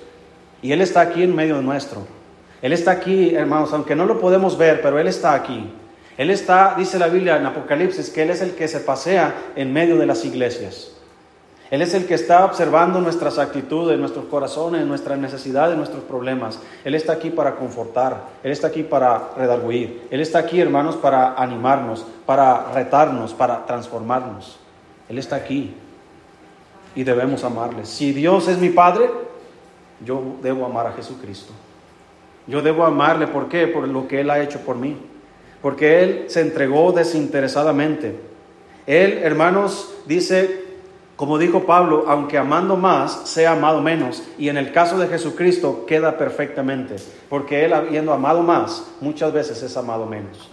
Y 0.63 0.73
Él 0.73 0.81
está 0.81 1.01
aquí 1.01 1.23
en 1.23 1.35
medio 1.35 1.61
nuestro. 1.63 2.07
Él 2.61 2.73
está 2.73 2.93
aquí, 2.93 3.35
hermanos, 3.35 3.73
aunque 3.73 3.95
no 3.95 4.05
lo 4.05 4.21
podemos 4.21 4.59
ver, 4.59 4.81
pero 4.83 4.99
Él 4.99 5.07
está 5.07 5.35
aquí. 5.35 5.71
Él 6.17 6.31
está, 6.31 6.75
dice 6.77 6.99
la 6.99 7.07
Biblia 7.07 7.37
en 7.37 7.47
Apocalipsis, 7.47 8.11
que 8.11 8.23
Él 8.23 8.31
es 8.31 8.43
el 8.43 8.53
que 8.53 8.67
se 8.67 8.81
pasea 8.81 9.35
en 9.55 9.73
medio 9.73 9.97
de 9.97 10.07
las 10.07 10.25
iglesias. 10.25 10.93
Él 11.71 11.83
es 11.83 11.93
el 11.93 12.07
que 12.07 12.15
está 12.15 12.47
observando 12.47 13.01
nuestras 13.01 13.39
actitudes, 13.39 13.99
nuestros 13.99 14.25
corazones, 14.25 14.87
nuestras 14.87 15.19
necesidades, 15.19 15.77
nuestros 15.77 16.03
problemas. 16.03 16.59
Él 16.83 16.95
está 16.95 17.13
aquí 17.13 17.29
para 17.29 17.57
confortar, 17.57 18.23
Él 18.43 18.53
está 18.53 18.69
aquí 18.69 18.83
para 18.83 19.33
redarguir, 19.37 20.09
Él 20.11 20.21
está 20.21 20.39
aquí, 20.39 20.61
hermanos, 20.61 20.97
para 20.97 21.35
animarnos, 21.35 22.07
para 22.25 22.73
retarnos, 22.73 23.35
para 23.35 23.67
transformarnos. 23.67 24.59
Él 25.11 25.19
está 25.19 25.37
aquí 25.37 25.75
y 26.95 27.05
debemos 27.05 27.45
amarle. 27.45 27.85
Si 27.85 28.13
Dios 28.13 28.49
es 28.49 28.59
mi 28.59 28.71
Padre, 28.71 29.11
yo 30.05 30.37
debo 30.43 30.67
amar 30.67 30.87
a 30.87 30.93
Jesucristo. 30.93 31.53
Yo 32.47 32.63
debo 32.63 32.85
amarle, 32.85 33.27
¿por 33.27 33.49
qué? 33.49 33.67
Por 33.67 33.87
lo 33.87 34.09
que 34.09 34.21
Él 34.21 34.31
ha 34.31 34.41
hecho 34.41 34.61
por 34.61 34.77
mí. 34.77 34.97
Porque 35.61 36.03
Él 36.03 36.25
se 36.29 36.41
entregó 36.41 36.93
desinteresadamente. 36.93 38.19
Él, 38.87 39.19
hermanos, 39.23 39.95
dice 40.07 40.69
como 41.19 41.37
dijo 41.37 41.67
Pablo, 41.67 42.05
aunque 42.07 42.39
amando 42.39 42.77
más, 42.77 43.29
sea 43.29 43.51
amado 43.51 43.83
menos. 43.83 44.23
Y 44.39 44.51
en 44.51 44.57
el 44.57 44.71
caso 44.71 45.01
de 45.01 45.09
Jesucristo 45.09 45.85
queda 45.85 46.17
perfectamente, 46.17 46.95
porque 47.29 47.65
Él 47.65 47.73
habiendo 47.73 48.13
amado 48.13 48.41
más, 48.41 48.89
muchas 49.01 49.33
veces 49.33 49.61
es 49.65 49.77
amado 49.77 50.07
menos. 50.07 50.49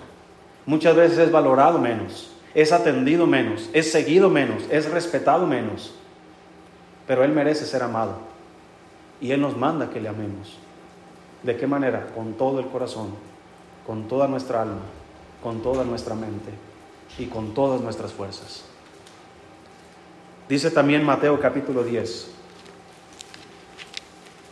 Muchas 0.65 0.95
veces 0.95 1.19
es 1.19 1.31
valorado 1.31 1.77
menos, 1.77 2.31
es 2.55 2.71
atendido 2.71 3.27
menos, 3.27 3.69
es 3.73 3.91
seguido 3.91 4.31
menos, 4.31 4.63
es 4.71 4.89
respetado 4.89 5.45
menos. 5.45 5.93
Pero 7.05 7.23
Él 7.23 7.31
merece 7.31 7.65
ser 7.65 7.83
amado. 7.83 8.17
Y 9.25 9.32
Él 9.32 9.41
nos 9.41 9.58
manda 9.58 9.89
que 9.89 10.00
le 10.00 10.08
amemos. 10.08 10.53
¿De 11.41 11.58
qué 11.58 11.65
manera? 11.65 12.12
Con 12.13 12.34
todo 12.34 12.60
el 12.60 12.67
corazón, 12.67 13.08
con 13.88 14.08
toda 14.08 14.27
nuestra 14.27 14.62
alma, 14.62 14.84
con 15.41 15.63
toda 15.63 15.84
nuestra 15.84 16.13
mente 16.13 16.51
y 17.17 17.25
con 17.25 17.55
todas 17.55 17.82
nuestras 17.82 18.13
fuerzas. 18.13 18.65
Dice 20.48 20.70
también 20.70 21.03
Mateo 21.03 21.39
capítulo 21.39 21.84
10. 21.84 22.27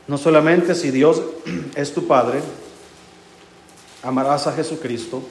No 0.08 0.18
solamente 0.18 0.74
si 0.74 0.89
Dios 0.89 1.22
es 1.75 1.94
tu 1.94 2.08
Padre, 2.08 2.42
amarás 4.01 4.48
a 4.48 4.53
Jesucristo, 4.53 5.22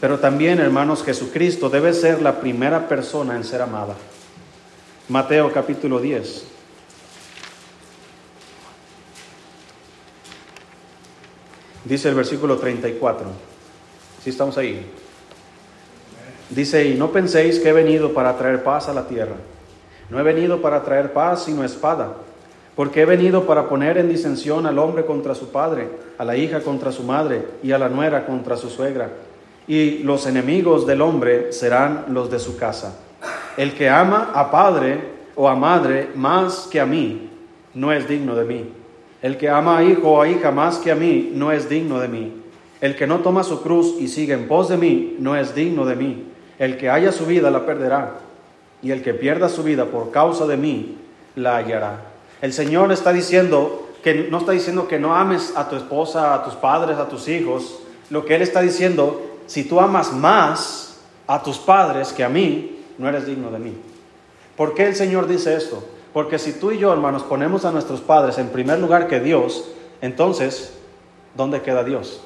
pero 0.00 0.18
también, 0.18 0.58
hermanos, 0.58 1.04
Jesucristo 1.04 1.70
debe 1.70 1.92
ser 1.92 2.22
la 2.22 2.40
primera 2.40 2.88
persona 2.88 3.36
en 3.36 3.44
ser 3.44 3.62
amada. 3.62 3.94
Mateo 5.08 5.52
capítulo 5.52 6.00
10. 6.00 6.57
Dice 11.88 12.10
el 12.10 12.14
versículo 12.14 12.58
34. 12.58 13.26
Si 14.22 14.30
estamos 14.30 14.58
ahí. 14.58 14.84
Dice, 16.50 16.86
y 16.86 16.94
no 16.94 17.10
penséis 17.10 17.60
que 17.60 17.70
he 17.70 17.72
venido 17.72 18.12
para 18.12 18.36
traer 18.36 18.62
paz 18.62 18.88
a 18.88 18.94
la 18.94 19.08
tierra. 19.08 19.36
No 20.10 20.20
he 20.20 20.22
venido 20.22 20.60
para 20.60 20.82
traer 20.82 21.12
paz, 21.14 21.44
sino 21.44 21.64
espada. 21.64 22.12
Porque 22.76 23.02
he 23.02 23.04
venido 23.06 23.46
para 23.46 23.68
poner 23.68 23.96
en 23.96 24.08
disensión 24.08 24.66
al 24.66 24.78
hombre 24.78 25.06
contra 25.06 25.34
su 25.34 25.50
padre, 25.50 25.88
a 26.18 26.24
la 26.24 26.36
hija 26.36 26.60
contra 26.60 26.92
su 26.92 27.04
madre 27.04 27.46
y 27.62 27.72
a 27.72 27.78
la 27.78 27.88
nuera 27.88 28.26
contra 28.26 28.56
su 28.56 28.68
suegra. 28.68 29.10
Y 29.66 29.98
los 29.98 30.26
enemigos 30.26 30.86
del 30.86 31.00
hombre 31.00 31.52
serán 31.52 32.06
los 32.08 32.30
de 32.30 32.38
su 32.38 32.56
casa. 32.58 32.98
El 33.56 33.72
que 33.74 33.88
ama 33.88 34.30
a 34.34 34.50
padre 34.50 35.00
o 35.34 35.48
a 35.48 35.56
madre 35.56 36.10
más 36.14 36.68
que 36.70 36.80
a 36.80 36.86
mí, 36.86 37.30
no 37.74 37.92
es 37.92 38.06
digno 38.06 38.34
de 38.34 38.44
mí. 38.44 38.77
El 39.22 39.36
que 39.36 39.48
ama 39.48 39.78
a 39.78 39.84
hijo 39.84 40.10
o 40.10 40.22
a 40.22 40.28
hija 40.28 40.50
más 40.50 40.78
que 40.78 40.92
a 40.92 40.94
mí, 40.94 41.30
no 41.34 41.50
es 41.50 41.68
digno 41.68 41.98
de 41.98 42.08
mí. 42.08 42.32
El 42.80 42.94
que 42.94 43.06
no 43.06 43.18
toma 43.18 43.42
su 43.42 43.62
cruz 43.62 43.96
y 43.98 44.08
sigue 44.08 44.34
en 44.34 44.46
pos 44.46 44.68
de 44.68 44.76
mí, 44.76 45.16
no 45.18 45.36
es 45.36 45.54
digno 45.54 45.84
de 45.84 45.96
mí. 45.96 46.24
El 46.58 46.76
que 46.76 46.88
haya 46.90 47.10
su 47.10 47.26
vida 47.26 47.50
la 47.50 47.66
perderá, 47.66 48.20
y 48.82 48.92
el 48.92 49.02
que 49.02 49.14
pierda 49.14 49.48
su 49.48 49.62
vida 49.62 49.86
por 49.86 50.10
causa 50.10 50.46
de 50.46 50.56
mí 50.56 50.96
la 51.34 51.56
hallará. 51.56 52.02
El 52.40 52.52
Señor 52.52 52.92
está 52.92 53.12
diciendo 53.12 53.88
que 54.02 54.28
no 54.30 54.38
está 54.38 54.52
diciendo 54.52 54.86
que 54.86 54.98
no 54.98 55.16
ames 55.16 55.52
a 55.56 55.68
tu 55.68 55.76
esposa, 55.76 56.34
a 56.34 56.44
tus 56.44 56.54
padres, 56.54 56.98
a 56.98 57.08
tus 57.08 57.26
hijos. 57.28 57.80
Lo 58.10 58.24
que 58.24 58.36
Él 58.36 58.42
está 58.42 58.60
diciendo, 58.60 59.38
si 59.46 59.64
tú 59.64 59.80
amas 59.80 60.12
más 60.12 61.00
a 61.26 61.42
tus 61.42 61.58
padres 61.58 62.12
que 62.12 62.22
a 62.22 62.28
mí, 62.28 62.78
no 62.96 63.08
eres 63.08 63.26
digno 63.26 63.50
de 63.50 63.58
mí. 63.58 63.74
¿Por 64.56 64.74
qué 64.74 64.86
el 64.86 64.94
Señor 64.94 65.26
dice 65.26 65.56
esto? 65.56 65.84
Porque 66.12 66.38
si 66.38 66.52
tú 66.52 66.72
y 66.72 66.78
yo, 66.78 66.92
hermanos, 66.92 67.22
ponemos 67.22 67.64
a 67.64 67.72
nuestros 67.72 68.00
padres 68.00 68.38
en 68.38 68.48
primer 68.48 68.78
lugar 68.78 69.08
que 69.08 69.20
Dios, 69.20 69.64
entonces, 70.00 70.74
¿dónde 71.36 71.62
queda 71.62 71.84
Dios? 71.84 72.20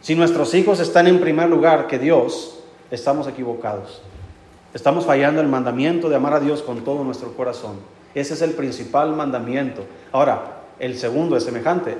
Si 0.00 0.14
nuestros 0.14 0.54
hijos 0.54 0.80
están 0.80 1.06
en 1.06 1.20
primer 1.20 1.48
lugar 1.48 1.86
que 1.86 1.98
Dios, 1.98 2.60
estamos 2.90 3.26
equivocados. 3.26 4.02
Estamos 4.74 5.06
fallando 5.06 5.40
el 5.40 5.48
mandamiento 5.48 6.08
de 6.08 6.16
amar 6.16 6.34
a 6.34 6.40
Dios 6.40 6.62
con 6.62 6.82
todo 6.82 7.04
nuestro 7.04 7.34
corazón. 7.34 7.76
Ese 8.14 8.34
es 8.34 8.42
el 8.42 8.52
principal 8.52 9.14
mandamiento. 9.14 9.84
Ahora, 10.12 10.62
el 10.78 10.96
segundo 10.96 11.36
es 11.36 11.44
semejante, 11.44 11.98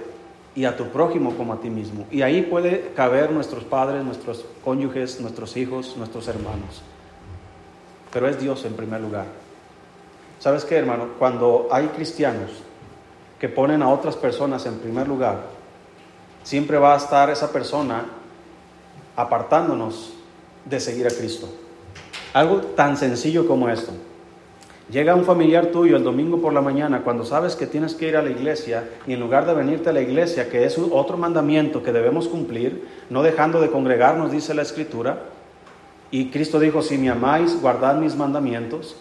y 0.54 0.64
a 0.64 0.76
tu 0.76 0.88
prójimo 0.88 1.35
como 1.35 1.54
a 1.54 1.61
ti 1.61 1.71
mismo. 1.71 2.06
Y 2.11 2.23
ahí 2.23 2.42
puede 2.42 2.92
caber 2.94 3.30
nuestros 3.30 3.64
padres, 3.64 4.04
nuestros 4.04 4.44
cónyuges, 4.64 5.21
nuestros 5.21 5.56
hijos, 5.56 5.97
nuestros 5.97 6.28
hermanos. 6.28 6.82
Pero 8.12 8.28
es 8.28 8.38
Dios 8.40 8.64
en 8.64 8.75
primer 8.75 9.00
lugar. 9.00 9.26
¿Sabes 10.42 10.64
qué, 10.64 10.75
hermano? 10.75 11.11
Cuando 11.20 11.68
hay 11.70 11.87
cristianos 11.87 12.50
que 13.38 13.49
ponen 13.49 13.80
a 13.80 13.88
otras 13.88 14.16
personas 14.16 14.66
en 14.66 14.80
primer 14.80 15.06
lugar, 15.06 15.37
siempre 16.42 16.78
va 16.78 16.94
a 16.94 16.96
estar 16.96 17.30
esa 17.30 17.52
persona 17.52 18.06
apartándonos 19.14 20.14
de 20.64 20.80
seguir 20.80 21.06
a 21.06 21.11
Cristo. 21.11 21.49
Algo 22.32 22.56
tan 22.56 22.96
sencillo 22.96 23.46
como 23.46 23.68
esto. 23.68 23.92
Llega 24.90 25.14
un 25.14 25.25
familiar 25.25 25.66
tuyo 25.66 25.96
el 25.96 26.02
domingo 26.02 26.40
por 26.42 26.52
la 26.52 26.61
mañana 26.61 27.04
cuando 27.04 27.25
sabes 27.25 27.54
que 27.54 27.68
tienes 27.68 27.94
que 27.94 28.08
ir 28.08 28.16
a 28.16 28.22
la 28.22 28.30
iglesia 28.30 28.90
y 29.06 29.12
en 29.12 29.20
lugar 29.20 29.46
de 29.46 29.54
venirte 29.54 29.90
a 29.90 29.92
la 29.92 30.00
iglesia, 30.00 30.50
que 30.50 30.64
es 30.64 30.76
otro 30.76 31.16
mandamiento 31.16 31.84
que 31.84 31.92
debemos 31.92 32.26
cumplir, 32.26 32.88
no 33.11 33.22
dejando 33.22 33.61
de 33.61 33.70
congregarnos, 33.70 34.32
dice 34.32 34.54
la 34.54 34.62
escritura, 34.62 35.22
y 36.11 36.30
Cristo 36.30 36.58
dijo, 36.58 36.82
si 36.82 36.99
me 36.99 37.11
amáis, 37.11 37.62
guardad 37.62 37.94
mis 37.94 38.16
mandamientos. 38.16 38.96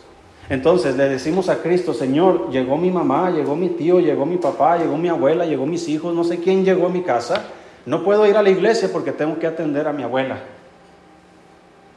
Entonces 0.51 0.97
le 0.97 1.07
decimos 1.07 1.47
a 1.47 1.61
Cristo, 1.61 1.93
Señor, 1.93 2.51
llegó 2.51 2.75
mi 2.75 2.91
mamá, 2.91 3.31
llegó 3.31 3.55
mi 3.55 3.69
tío, 3.69 4.01
llegó 4.01 4.25
mi 4.25 4.35
papá, 4.35 4.77
llegó 4.77 4.97
mi 4.97 5.07
abuela, 5.07 5.45
llegó 5.45 5.65
mis 5.65 5.87
hijos, 5.87 6.13
no 6.13 6.25
sé 6.25 6.39
quién 6.41 6.65
llegó 6.65 6.87
a 6.87 6.89
mi 6.89 7.03
casa, 7.03 7.45
no 7.85 8.03
puedo 8.03 8.27
ir 8.27 8.35
a 8.35 8.43
la 8.43 8.49
iglesia 8.49 8.89
porque 8.91 9.13
tengo 9.13 9.39
que 9.39 9.47
atender 9.47 9.87
a 9.87 9.93
mi 9.93 10.03
abuela 10.03 10.41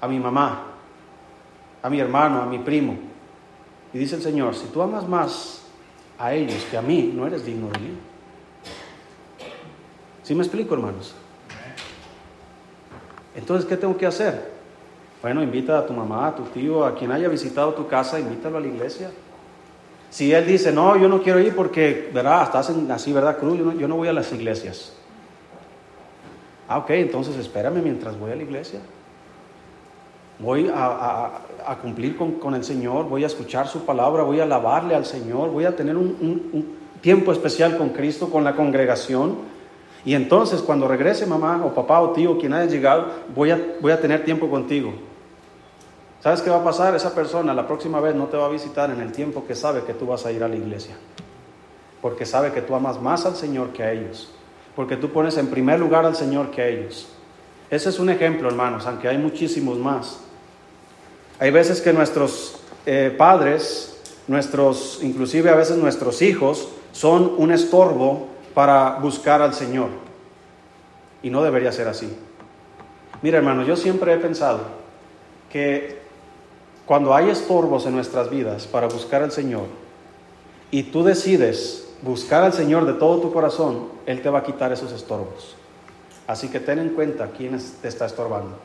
a 0.00 0.06
mi 0.06 0.20
mamá, 0.20 0.66
a 1.82 1.88
mi 1.88 1.98
hermano, 1.98 2.42
a 2.42 2.46
mi 2.46 2.58
primo. 2.58 2.96
Y 3.92 3.98
dice 3.98 4.16
el 4.16 4.22
Señor, 4.22 4.54
si 4.54 4.66
tú 4.66 4.82
amas 4.82 5.08
más 5.08 5.62
a 6.18 6.34
ellos 6.34 6.64
que 6.70 6.76
a 6.76 6.82
mí, 6.82 7.10
no 7.14 7.26
eres 7.26 7.44
digno 7.44 7.70
de 7.70 7.78
mí. 7.80 7.98
¿Sí 10.22 10.34
me 10.34 10.42
explico, 10.42 10.74
hermanos? 10.74 11.14
Entonces, 13.34 13.66
¿qué 13.66 13.76
tengo 13.76 13.96
que 13.96 14.06
hacer? 14.06 14.53
Bueno, 15.24 15.42
invita 15.42 15.78
a 15.78 15.86
tu 15.86 15.94
mamá, 15.94 16.28
a 16.28 16.36
tu 16.36 16.42
tío, 16.42 16.84
a 16.84 16.94
quien 16.94 17.10
haya 17.10 17.28
visitado 17.28 17.72
tu 17.72 17.86
casa, 17.86 18.20
invítalo 18.20 18.58
a 18.58 18.60
la 18.60 18.66
iglesia. 18.66 19.10
Si 20.10 20.34
él 20.34 20.46
dice, 20.46 20.70
no, 20.70 20.98
yo 20.98 21.08
no 21.08 21.22
quiero 21.22 21.40
ir 21.40 21.56
porque, 21.56 22.10
¿verdad? 22.12 22.42
Estás 22.42 22.70
así, 22.90 23.10
¿verdad? 23.10 23.38
Cruz, 23.38 23.56
yo 23.56 23.64
no, 23.64 23.72
yo 23.72 23.88
no 23.88 23.96
voy 23.96 24.08
a 24.08 24.12
las 24.12 24.30
iglesias. 24.34 24.92
Ah, 26.68 26.76
ok, 26.76 26.90
entonces 26.90 27.36
espérame 27.38 27.82
mientras 27.82 28.18
voy 28.20 28.32
a 28.32 28.36
la 28.36 28.42
iglesia 28.42 28.80
voy 30.38 30.70
a, 30.74 31.40
cumplir 31.80 32.16
con, 32.16 32.54
el 32.54 32.64
Señor, 32.64 33.08
voy 33.08 33.24
a 33.24 33.28
escuchar 33.28 33.66
su 33.66 33.86
palabra, 33.86 34.24
voy 34.24 34.40
a 34.40 34.42
alabarle 34.42 34.94
al 34.94 35.06
Señor, 35.06 35.50
voy 35.50 35.64
a 35.64 35.74
tener 35.74 35.96
un, 35.96 36.84
tiempo 37.00 37.32
especial 37.32 37.78
con 37.78 37.90
Cristo, 37.90 38.30
con 38.30 38.44
la 38.44 38.54
congregación. 38.54 39.36
Y 40.04 40.14
entonces 40.14 40.60
cuando 40.60 40.86
regrese 40.86 41.26
mamá 41.26 41.62
o 41.64 41.74
papá 41.74 42.00
o 42.00 42.10
tío, 42.10 42.38
quien 42.38 42.52
haya 42.52 42.70
llegado, 42.70 43.06
voy 43.34 43.50
a, 43.50 43.60
voy 43.80 43.92
a 43.92 44.00
tener 44.00 44.24
tiempo 44.24 44.50
contigo. 44.50 44.92
¿Sabes 46.24 46.40
qué 46.40 46.48
va 46.48 46.56
a 46.56 46.64
pasar? 46.64 46.94
Esa 46.94 47.14
persona 47.14 47.52
la 47.52 47.66
próxima 47.66 48.00
vez 48.00 48.14
no 48.14 48.28
te 48.28 48.38
va 48.38 48.46
a 48.46 48.48
visitar 48.48 48.90
en 48.90 48.98
el 49.02 49.12
tiempo 49.12 49.44
que 49.46 49.54
sabe 49.54 49.82
que 49.82 49.92
tú 49.92 50.06
vas 50.06 50.24
a 50.24 50.32
ir 50.32 50.42
a 50.42 50.48
la 50.48 50.56
iglesia. 50.56 50.94
Porque 52.00 52.24
sabe 52.24 52.50
que 52.50 52.62
tú 52.62 52.74
amas 52.74 52.98
más 52.98 53.26
al 53.26 53.36
Señor 53.36 53.74
que 53.74 53.82
a 53.82 53.92
ellos. 53.92 54.30
Porque 54.74 54.96
tú 54.96 55.10
pones 55.10 55.36
en 55.36 55.48
primer 55.48 55.78
lugar 55.78 56.06
al 56.06 56.16
Señor 56.16 56.50
que 56.50 56.62
a 56.62 56.68
ellos. 56.68 57.08
Ese 57.68 57.90
es 57.90 57.98
un 57.98 58.08
ejemplo, 58.08 58.48
hermanos, 58.48 58.86
aunque 58.86 59.06
hay 59.06 59.18
muchísimos 59.18 59.76
más. 59.76 60.18
Hay 61.38 61.50
veces 61.50 61.82
que 61.82 61.92
nuestros 61.92 62.58
eh, 62.86 63.14
padres, 63.14 64.00
nuestros, 64.26 65.00
inclusive 65.02 65.50
a 65.50 65.56
veces 65.56 65.76
nuestros 65.76 66.22
hijos, 66.22 66.70
son 66.92 67.34
un 67.36 67.52
estorbo 67.52 68.28
para 68.54 68.94
buscar 68.94 69.42
al 69.42 69.52
Señor. 69.52 69.88
Y 71.22 71.28
no 71.28 71.42
debería 71.42 71.70
ser 71.70 71.86
así. 71.86 72.16
Mira, 73.20 73.36
hermano, 73.36 73.62
yo 73.62 73.76
siempre 73.76 74.14
he 74.14 74.16
pensado 74.16 74.60
que 75.50 76.03
cuando 76.86 77.14
hay 77.14 77.30
estorbos 77.30 77.86
en 77.86 77.94
nuestras 77.94 78.30
vidas 78.30 78.66
para 78.66 78.88
buscar 78.88 79.22
al 79.22 79.32
Señor 79.32 79.64
y 80.70 80.84
tú 80.84 81.02
decides 81.02 81.88
buscar 82.02 82.44
al 82.44 82.52
Señor 82.52 82.84
de 82.84 82.92
todo 82.94 83.20
tu 83.20 83.32
corazón, 83.32 83.88
Él 84.06 84.20
te 84.20 84.28
va 84.28 84.40
a 84.40 84.42
quitar 84.42 84.72
esos 84.72 84.92
estorbos. 84.92 85.56
Así 86.26 86.48
que 86.48 86.60
ten 86.60 86.78
en 86.78 86.90
cuenta 86.90 87.30
quién 87.36 87.58
te 87.80 87.88
está 87.88 88.06
estorbando. 88.06 88.58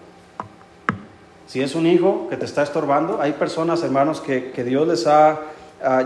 Si 1.47 1.61
es 1.61 1.75
un 1.75 1.87
hijo 1.87 2.27
que 2.29 2.37
te 2.37 2.45
está 2.45 2.63
estorbando, 2.63 3.21
hay 3.21 3.33
personas, 3.33 3.83
hermanos, 3.83 4.21
que, 4.21 4.51
Dios 4.63 4.87
les 4.87 5.07
ha, 5.07 5.41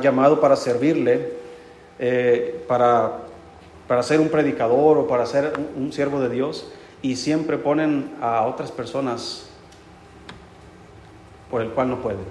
llamado 0.01 0.39
para 0.39 0.55
servirle, 0.55 1.33
eh, 1.97 2.63
para, 2.67 3.21
para 3.87 4.03
ser 4.03 4.19
un 4.19 4.29
predicador 4.29 4.99
o 4.99 5.07
para 5.07 5.25
ser 5.25 5.53
un, 5.57 5.85
un 5.85 5.93
siervo 5.93 6.19
de 6.21 6.29
Dios, 6.29 6.71
y 7.01 7.15
siempre 7.15 7.57
ponen 7.57 8.13
a 8.21 8.45
otras 8.45 8.71
personas 8.71 9.47
por 11.53 11.61
el 11.61 11.69
cual 11.69 11.87
no 11.87 12.01
pueden. 12.01 12.25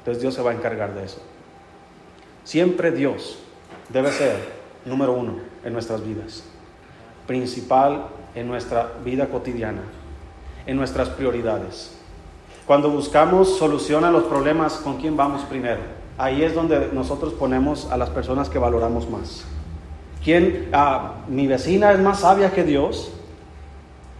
Entonces 0.00 0.20
Dios 0.20 0.34
se 0.34 0.42
va 0.42 0.50
a 0.50 0.54
encargar 0.54 0.94
de 0.94 1.04
eso. 1.04 1.22
Siempre 2.42 2.90
Dios 2.90 3.38
debe 3.88 4.10
ser 4.10 4.36
número 4.84 5.12
uno 5.12 5.36
en 5.64 5.72
nuestras 5.72 6.04
vidas, 6.04 6.42
principal 7.24 8.08
en 8.34 8.48
nuestra 8.48 8.94
vida 9.04 9.28
cotidiana 9.28 9.82
en 10.66 10.76
nuestras 10.76 11.08
prioridades. 11.10 11.96
Cuando 12.66 12.90
buscamos 12.90 13.58
solución 13.58 14.04
a 14.04 14.10
los 14.10 14.24
problemas, 14.24 14.74
¿con 14.78 14.96
quién 14.96 15.16
vamos 15.16 15.42
primero? 15.42 15.82
Ahí 16.18 16.42
es 16.42 16.56
donde 16.56 16.90
nosotros 16.92 17.32
ponemos 17.32 17.88
a 17.92 17.96
las 17.96 18.10
personas 18.10 18.48
que 18.48 18.58
valoramos 18.58 19.08
más. 19.08 19.44
¿Quién? 20.24 20.68
Ah, 20.72 21.14
mi 21.28 21.46
vecina 21.46 21.92
es 21.92 22.00
más 22.00 22.18
sabia 22.22 22.50
que 22.50 22.64
Dios. 22.64 23.12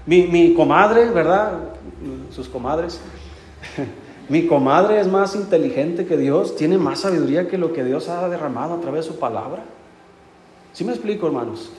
Mi, 0.07 0.29
mi 0.29 0.55
comadre, 0.55 1.11
¿verdad? 1.11 1.59
Sus 2.31 2.49
comadres. 2.49 3.01
mi 4.28 4.47
comadre 4.47 5.00
es 5.00 5.09
más 5.09 5.35
inteligente 5.35 6.07
que 6.07 6.16
Dios, 6.16 6.57
tiene 6.57 6.78
más 6.78 7.00
sabiduría 7.00 7.49
que 7.49 7.59
lo 7.59 7.73
que 7.73 7.85
Dios 7.85 8.09
ha 8.09 8.28
derramado 8.28 8.75
a 8.75 8.81
través 8.81 9.07
de 9.07 9.12
su 9.12 9.19
palabra. 9.19 9.64
¿Sí 10.73 10.85
me 10.85 10.92
explico, 10.92 11.26
hermanos? 11.26 11.71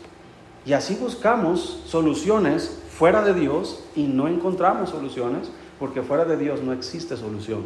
Y 0.65 0.73
así 0.73 0.95
buscamos 0.95 1.81
soluciones 1.85 2.79
fuera 2.89 3.23
de 3.23 3.33
Dios 3.33 3.83
y 3.95 4.03
no 4.03 4.27
encontramos 4.27 4.89
soluciones 4.89 5.49
porque 5.79 6.01
fuera 6.01 6.25
de 6.25 6.37
Dios 6.37 6.61
no 6.61 6.71
existe 6.73 7.17
solución. 7.17 7.65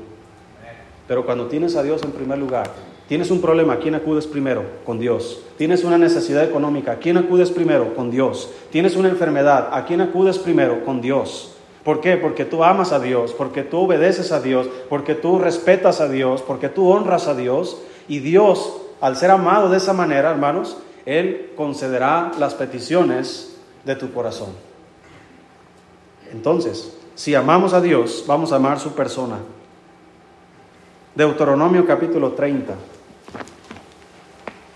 Pero 1.07 1.25
cuando 1.25 1.47
tienes 1.47 1.75
a 1.75 1.83
Dios 1.83 2.01
en 2.03 2.11
primer 2.11 2.37
lugar, 2.37 2.71
tienes 3.07 3.29
un 3.29 3.41
problema, 3.41 3.73
¿a 3.73 3.79
quién 3.79 3.95
acudes 3.95 4.25
primero? 4.25 4.63
Con 4.85 4.99
Dios. 4.99 5.41
Tienes 5.57 5.83
una 5.83 5.97
necesidad 5.97 6.43
económica, 6.43 6.93
¿a 6.93 6.97
quién 6.97 7.17
acudes 7.17 7.51
primero? 7.51 7.93
Con 7.93 8.09
Dios. 8.09 8.51
Tienes 8.71 8.95
una 8.95 9.09
enfermedad, 9.09 9.69
¿a 9.71 9.85
quién 9.85 10.01
acudes 10.01 10.39
primero? 10.39 10.83
Con 10.83 11.01
Dios. 11.01 11.56
¿Por 11.87 12.01
qué? 12.01 12.17
Porque 12.17 12.43
tú 12.43 12.65
amas 12.65 12.91
a 12.91 12.99
Dios, 12.99 13.31
porque 13.31 13.63
tú 13.63 13.85
obedeces 13.85 14.33
a 14.33 14.41
Dios, 14.41 14.67
porque 14.89 15.15
tú 15.15 15.39
respetas 15.39 16.01
a 16.01 16.09
Dios, 16.09 16.41
porque 16.41 16.67
tú 16.67 16.89
honras 16.89 17.29
a 17.29 17.33
Dios. 17.33 17.77
Y 18.09 18.19
Dios, 18.19 18.73
al 18.99 19.15
ser 19.15 19.31
amado 19.31 19.69
de 19.69 19.77
esa 19.77 19.93
manera, 19.93 20.31
hermanos, 20.31 20.75
Él 21.05 21.53
concederá 21.55 22.33
las 22.39 22.55
peticiones 22.55 23.55
de 23.85 23.95
tu 23.95 24.11
corazón. 24.11 24.49
Entonces, 26.29 26.93
si 27.15 27.35
amamos 27.35 27.71
a 27.71 27.79
Dios, 27.79 28.25
vamos 28.27 28.51
a 28.51 28.57
amar 28.57 28.81
su 28.81 28.91
persona. 28.91 29.37
Deuteronomio 31.15 31.87
capítulo 31.87 32.33
30. 32.33 32.73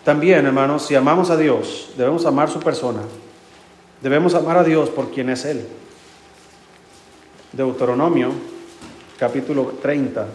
También, 0.06 0.46
hermanos, 0.46 0.86
si 0.86 0.96
amamos 0.96 1.30
a 1.30 1.36
Dios, 1.36 1.92
debemos 1.98 2.26
amar 2.26 2.50
su 2.50 2.62
persona. 2.62 3.02
Debemos 4.02 4.34
amar 4.34 4.56
a 4.56 4.64
Dios 4.64 4.90
por 4.90 5.12
quien 5.12 5.30
es 5.30 5.44
Él. 5.44 5.68
Deuteronomio 7.52 8.32
capítulo 9.20 9.74
30. 9.82 10.26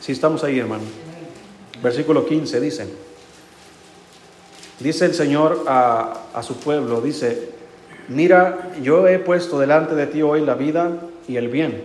Si 0.00 0.12
estamos 0.12 0.42
ahí, 0.44 0.58
hermano. 0.58 0.84
Versículo 1.82 2.24
15 2.24 2.60
dice, 2.60 2.86
dice 4.80 5.04
el 5.04 5.14
Señor 5.14 5.64
a, 5.66 6.22
a 6.32 6.42
su 6.42 6.56
pueblo, 6.56 7.02
dice, 7.02 7.50
mira, 8.08 8.72
yo 8.80 9.06
he 9.06 9.18
puesto 9.18 9.58
delante 9.58 9.94
de 9.94 10.06
ti 10.06 10.22
hoy 10.22 10.40
la 10.40 10.54
vida 10.54 10.90
y 11.28 11.36
el 11.36 11.48
bien, 11.48 11.82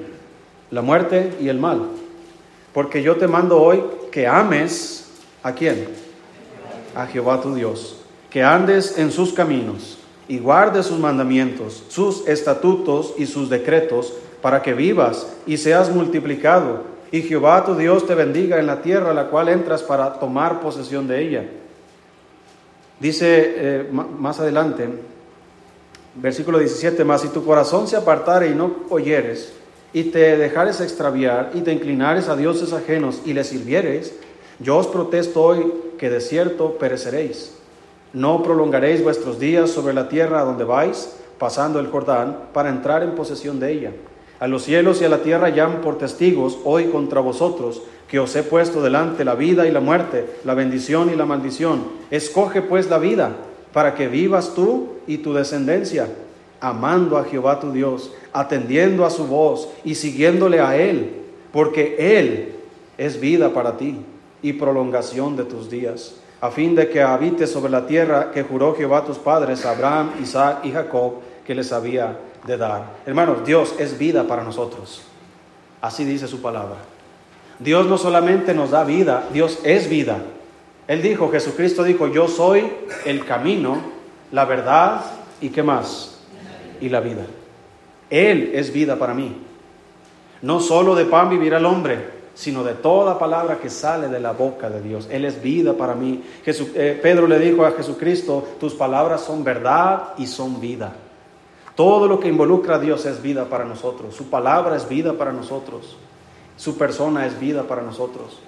la 0.72 0.82
muerte 0.82 1.36
y 1.42 1.50
el 1.50 1.60
mal, 1.60 1.90
porque 2.74 3.04
yo 3.04 3.18
te 3.18 3.28
mando 3.28 3.60
hoy 3.60 3.84
que 4.10 4.26
ames 4.26 5.10
a 5.44 5.52
quién? 5.52 6.09
A 7.00 7.08
Jehová 7.08 7.40
tu 7.40 7.56
Dios, 7.56 7.96
que 8.30 8.44
andes 8.44 8.98
en 8.98 9.14
sus 9.14 9.32
caminos 9.32 9.98
y 10.28 10.40
guardes 10.40 10.88
sus 10.88 11.00
mandamientos, 11.00 11.84
sus 11.88 12.28
estatutos 12.28 13.14
y 13.18 13.26
sus 13.26 13.50
decretos, 13.50 14.14
para 14.42 14.62
que 14.62 14.74
vivas 14.74 15.28
y 15.46 15.56
seas 15.58 15.90
multiplicado 15.90 16.84
y 17.12 17.22
Jehová 17.22 17.66
tu 17.66 17.76
Dios 17.76 18.06
te 18.06 18.16
bendiga 18.16 18.60
en 18.60 18.68
la 18.68 18.82
tierra 18.82 19.12
a 19.12 19.14
la 19.14 19.28
cual 19.28 19.48
entras 19.50 19.82
para 19.82 20.14
tomar 20.20 20.60
posesión 20.60 21.08
de 21.08 21.22
ella. 21.22 21.50
Dice 23.00 23.54
eh, 23.56 23.90
más 23.92 24.42
adelante, 24.42 24.90
versículo 26.16 26.60
17, 26.60 27.04
más 27.06 27.22
si 27.22 27.30
tu 27.30 27.46
corazón 27.46 27.88
se 27.88 27.96
apartare 27.96 28.50
y 28.50 28.56
no 28.56 28.76
oyeres, 28.90 29.54
y 29.94 30.04
te 30.04 30.38
dejares 30.38 30.82
extraviar, 30.82 31.52
y 31.54 31.62
te 31.62 31.72
inclinares 31.72 32.28
a 32.28 32.36
dioses 32.36 32.74
ajenos 32.74 33.22
y 33.26 33.34
les 33.34 33.48
sirvieres, 33.48 34.14
yo 34.60 34.78
os 34.78 34.88
protesto 34.88 35.42
hoy 35.42 35.72
que 36.00 36.10
de 36.10 36.22
cierto 36.22 36.78
pereceréis. 36.80 37.56
No 38.14 38.42
prolongaréis 38.42 39.04
vuestros 39.04 39.40
días 39.40 39.70
sobre 39.70 39.94
la 39.94 40.10
tierra 40.10 40.42
a 40.42 40.46
donde 40.46 40.64
vais, 40.64 41.16
pasando 41.38 41.80
el 41.80 41.88
Jordán, 41.88 42.46
para 42.54 42.70
entrar 42.70 43.04
en 43.04 43.12
posesión 43.12 43.60
de 43.60 43.72
ella 43.72 43.92
a 44.40 44.48
los 44.48 44.64
cielos 44.64 45.02
y 45.02 45.06
a 45.06 45.10
la 45.10 45.22
tierra 45.22 45.50
llaman 45.50 45.82
por 45.82 45.98
testigos 45.98 46.58
hoy 46.64 46.86
contra 46.86 47.20
vosotros, 47.20 47.82
que 48.08 48.20
os 48.20 48.36
he 48.36 48.44
puesto 48.44 48.82
delante 48.82 49.26
la 49.26 49.36
vida 49.36 49.68
y 49.68 49.72
la 49.72 49.82
muerte, 49.82 50.26
la 50.46 50.54
bendición 50.54 51.12
y 51.14 51.16
la 51.16 51.26
maldición. 51.26 51.84
Escoge 52.10 52.62
pues 52.62 52.90
la 52.90 53.00
vida, 53.00 53.36
para 53.74 53.96
que 53.96 54.08
vivas 54.08 54.56
tú 54.56 54.94
y 55.08 55.18
tu 55.18 55.34
descendencia, 55.34 56.08
amando 56.62 57.18
a 57.18 57.26
Jehová 57.26 57.60
tu 57.60 57.72
Dios, 57.72 58.14
atendiendo 58.32 59.06
a 59.06 59.10
su 59.10 59.28
voz 59.28 59.70
y 59.84 59.96
siguiéndole 59.96 60.62
a 60.62 60.78
Él, 60.78 61.12
porque 61.52 62.18
Él 62.18 62.54
es 62.98 63.20
vida 63.20 63.54
para 63.54 63.78
ti 63.78 63.98
y 64.42 64.54
prolongación 64.54 65.36
de 65.36 65.44
tus 65.44 65.70
días, 65.70 66.16
a 66.42 66.52
fin 66.52 66.76
de 66.76 66.90
que 66.90 67.02
habites 67.02 67.52
sobre 67.52 67.72
la 67.72 67.86
tierra 67.86 68.32
que 68.32 68.44
juró 68.44 68.76
Jehová 68.76 69.00
a 69.00 69.06
tus 69.06 69.18
padres, 69.18 69.66
Abraham, 69.66 70.12
Isaac 70.22 70.60
y 70.64 70.72
Jacob, 70.72 71.16
que 71.46 71.56
les 71.56 71.72
había 71.72 72.18
de 72.46 72.58
dar. 72.58 72.98
Hermanos, 73.06 73.46
Dios 73.46 73.76
es 73.80 73.98
vida 73.98 74.26
para 74.26 74.44
nosotros. 74.44 75.02
Así 75.82 76.06
dice 76.06 76.28
su 76.28 76.42
palabra. 76.42 76.78
Dios 77.60 77.88
no 77.88 77.98
solamente 77.98 78.54
nos 78.54 78.72
da 78.72 78.84
vida, 78.84 79.28
Dios 79.34 79.60
es 79.64 79.90
vida. 79.90 80.20
Él 80.88 81.02
dijo, 81.02 81.30
Jesucristo 81.30 81.84
dijo, 81.84 82.08
yo 82.08 82.28
soy 82.28 82.72
el 83.06 83.26
camino, 83.26 83.78
la 84.32 84.46
verdad 84.46 85.02
y 85.42 85.50
qué 85.50 85.62
más? 85.62 86.22
Y 86.80 86.90
la 86.90 87.02
vida. 87.02 87.26
Él 88.10 88.52
es 88.54 88.72
vida 88.74 88.98
para 88.98 89.14
mí. 89.14 89.36
No 90.42 90.62
solo 90.62 90.96
de 90.96 91.06
pan 91.06 91.30
vivirá 91.30 91.58
el 91.58 91.66
hombre, 91.66 92.19
sino 92.40 92.64
de 92.64 92.74
toda 92.74 93.20
palabra 93.20 93.60
que 93.60 93.70
sale 93.70 94.08
de 94.08 94.22
la 94.22 94.32
boca 94.32 94.70
de 94.70 94.82
Dios. 94.82 95.10
Él 95.12 95.26
es 95.26 95.42
vida 95.42 95.74
para 95.74 95.94
mí. 95.94 96.24
Eh, 96.46 96.98
Pedro 97.04 97.28
le 97.28 97.38
dijo 97.38 97.66
a 97.66 97.72
Jesucristo, 97.74 98.48
tus 98.62 98.76
palabras 98.76 99.26
son 99.26 99.44
verdad 99.44 100.14
y 100.18 100.26
son 100.26 100.62
vida. 100.62 100.96
Todo 101.76 102.08
lo 102.08 102.18
que 102.18 102.30
involucra 102.30 102.76
a 102.76 102.80
Dios 102.80 103.06
es 103.06 103.22
vida 103.22 103.50
para 103.50 103.66
nosotros. 103.66 104.16
Su 104.16 104.30
palabra 104.30 104.78
es 104.78 104.88
vida 104.88 105.18
para 105.18 105.34
nosotros. 105.34 105.98
Su 106.56 106.78
persona 106.78 107.26
es 107.26 107.38
vida 107.38 107.64
para 107.64 107.82
nosotros. 107.82 108.40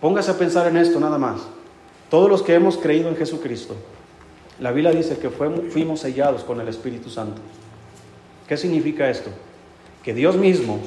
Póngase 0.00 0.30
a 0.30 0.38
pensar 0.38 0.68
en 0.68 0.76
esto 0.76 1.00
nada 1.00 1.18
más. 1.18 1.40
Todos 2.10 2.30
los 2.30 2.42
que 2.42 2.54
hemos 2.54 2.76
creído 2.76 3.08
en 3.08 3.16
Jesucristo, 3.16 3.74
la 4.60 4.70
Biblia 4.70 4.92
dice 4.92 5.18
que 5.18 5.30
fuimos 5.30 5.98
sellados 5.98 6.44
con 6.44 6.60
el 6.60 6.68
Espíritu 6.68 7.10
Santo. 7.10 7.42
¿Qué 8.46 8.56
significa 8.56 9.10
esto? 9.10 9.30
Que 10.04 10.14
Dios 10.14 10.36
mismo 10.36 10.78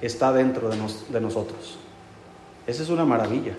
está 0.00 0.32
dentro 0.32 0.68
de, 0.68 0.76
de 1.08 1.20
nosotros. 1.20 1.78
Esa 2.66 2.82
es 2.82 2.88
una 2.90 3.04
maravilla. 3.04 3.54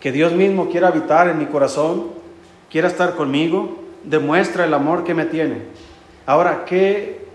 Que 0.00 0.12
Dios 0.12 0.32
mismo 0.32 0.68
quiera 0.68 0.88
habitar 0.88 1.28
en 1.28 1.38
mi 1.38 1.46
corazón, 1.46 2.08
quiera 2.70 2.88
estar 2.88 3.14
conmigo, 3.16 3.78
demuestra 4.04 4.64
el 4.64 4.74
amor 4.74 5.04
que 5.04 5.14
me 5.14 5.26
tiene 5.26 5.62
Ahora, 6.30 6.64
¿qué 6.64 7.26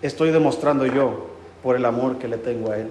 estoy 0.00 0.30
demostrando 0.30 0.86
yo 0.86 1.26
por 1.62 1.76
el 1.76 1.84
amor 1.84 2.16
que 2.16 2.28
le 2.28 2.38
tengo 2.38 2.70
a 2.70 2.78
Él? 2.78 2.88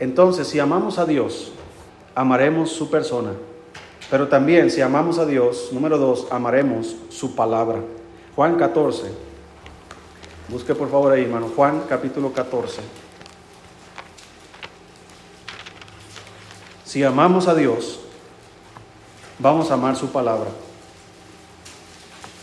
Entonces, 0.00 0.48
si 0.48 0.58
amamos 0.58 0.98
a 0.98 1.04
Dios, 1.04 1.52
amaremos 2.16 2.70
su 2.70 2.90
persona. 2.90 3.30
Pero 4.10 4.26
también, 4.26 4.72
si 4.72 4.80
amamos 4.80 5.20
a 5.20 5.26
Dios, 5.26 5.68
número 5.70 5.98
dos, 5.98 6.26
amaremos 6.32 6.96
su 7.10 7.36
palabra. 7.36 7.78
Juan 8.34 8.56
14. 8.56 9.12
Busque 10.48 10.74
por 10.74 10.90
favor 10.90 11.12
ahí, 11.12 11.22
hermano. 11.22 11.50
Juan 11.54 11.84
capítulo 11.88 12.32
14. 12.32 12.82
Si 16.84 17.02
amamos 17.02 17.48
a 17.48 17.54
Dios, 17.54 18.00
vamos 19.38 19.70
a 19.70 19.74
amar 19.74 19.96
su 19.96 20.10
palabra. 20.12 20.50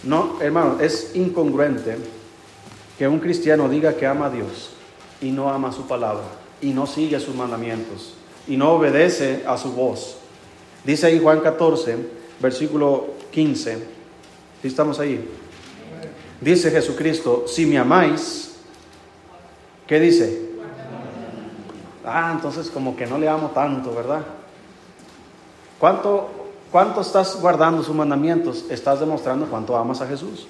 No, 0.03 0.41
hermano, 0.41 0.79
es 0.81 1.15
incongruente 1.15 1.97
que 2.97 3.07
un 3.07 3.19
cristiano 3.19 3.69
diga 3.69 3.95
que 3.95 4.07
ama 4.07 4.25
a 4.25 4.29
Dios 4.31 4.71
y 5.21 5.31
no 5.31 5.49
ama 5.49 5.71
su 5.71 5.87
palabra 5.87 6.25
y 6.59 6.71
no 6.71 6.87
sigue 6.87 7.19
sus 7.19 7.35
mandamientos 7.35 8.15
y 8.47 8.57
no 8.57 8.71
obedece 8.71 9.43
a 9.45 9.57
su 9.57 9.71
voz. 9.73 10.17
Dice 10.83 11.05
ahí 11.05 11.19
Juan 11.19 11.41
14, 11.41 11.97
versículo 12.39 13.11
15. 13.31 13.75
¿Sí 14.61 14.67
estamos 14.67 14.99
ahí? 14.99 15.27
Dice 16.41 16.71
Jesucristo, 16.71 17.45
si 17.47 17.67
me 17.67 17.77
amáis, 17.77 18.55
¿qué 19.85 19.99
dice? 19.99 20.49
Ah, 22.03 22.31
entonces 22.33 22.71
como 22.71 22.95
que 22.95 23.05
no 23.05 23.19
le 23.19 23.29
amo 23.29 23.51
tanto, 23.53 23.93
¿verdad? 23.93 24.23
¿Cuánto, 25.77 26.31
cuánto 26.71 27.01
estás 27.01 27.39
guardando 27.39 27.83
sus 27.83 27.95
mandamientos? 27.95 28.65
Estás 28.71 28.99
demostrando 28.99 29.45
cuánto 29.45 29.77
amas 29.77 30.01
a 30.01 30.07
Jesús. 30.07 30.47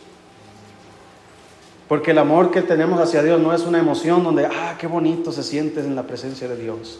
Porque 1.89 2.11
el 2.11 2.19
amor 2.19 2.51
que 2.51 2.61
tenemos 2.61 3.01
hacia 3.01 3.21
Dios 3.21 3.41
no 3.41 3.53
es 3.53 3.63
una 3.63 3.79
emoción 3.79 4.23
donde, 4.23 4.45
ah, 4.45 4.75
qué 4.79 4.87
bonito 4.87 5.33
se 5.33 5.43
siente 5.43 5.81
en 5.81 5.93
la 5.93 6.03
presencia 6.03 6.47
de 6.47 6.55
Dios. 6.55 6.99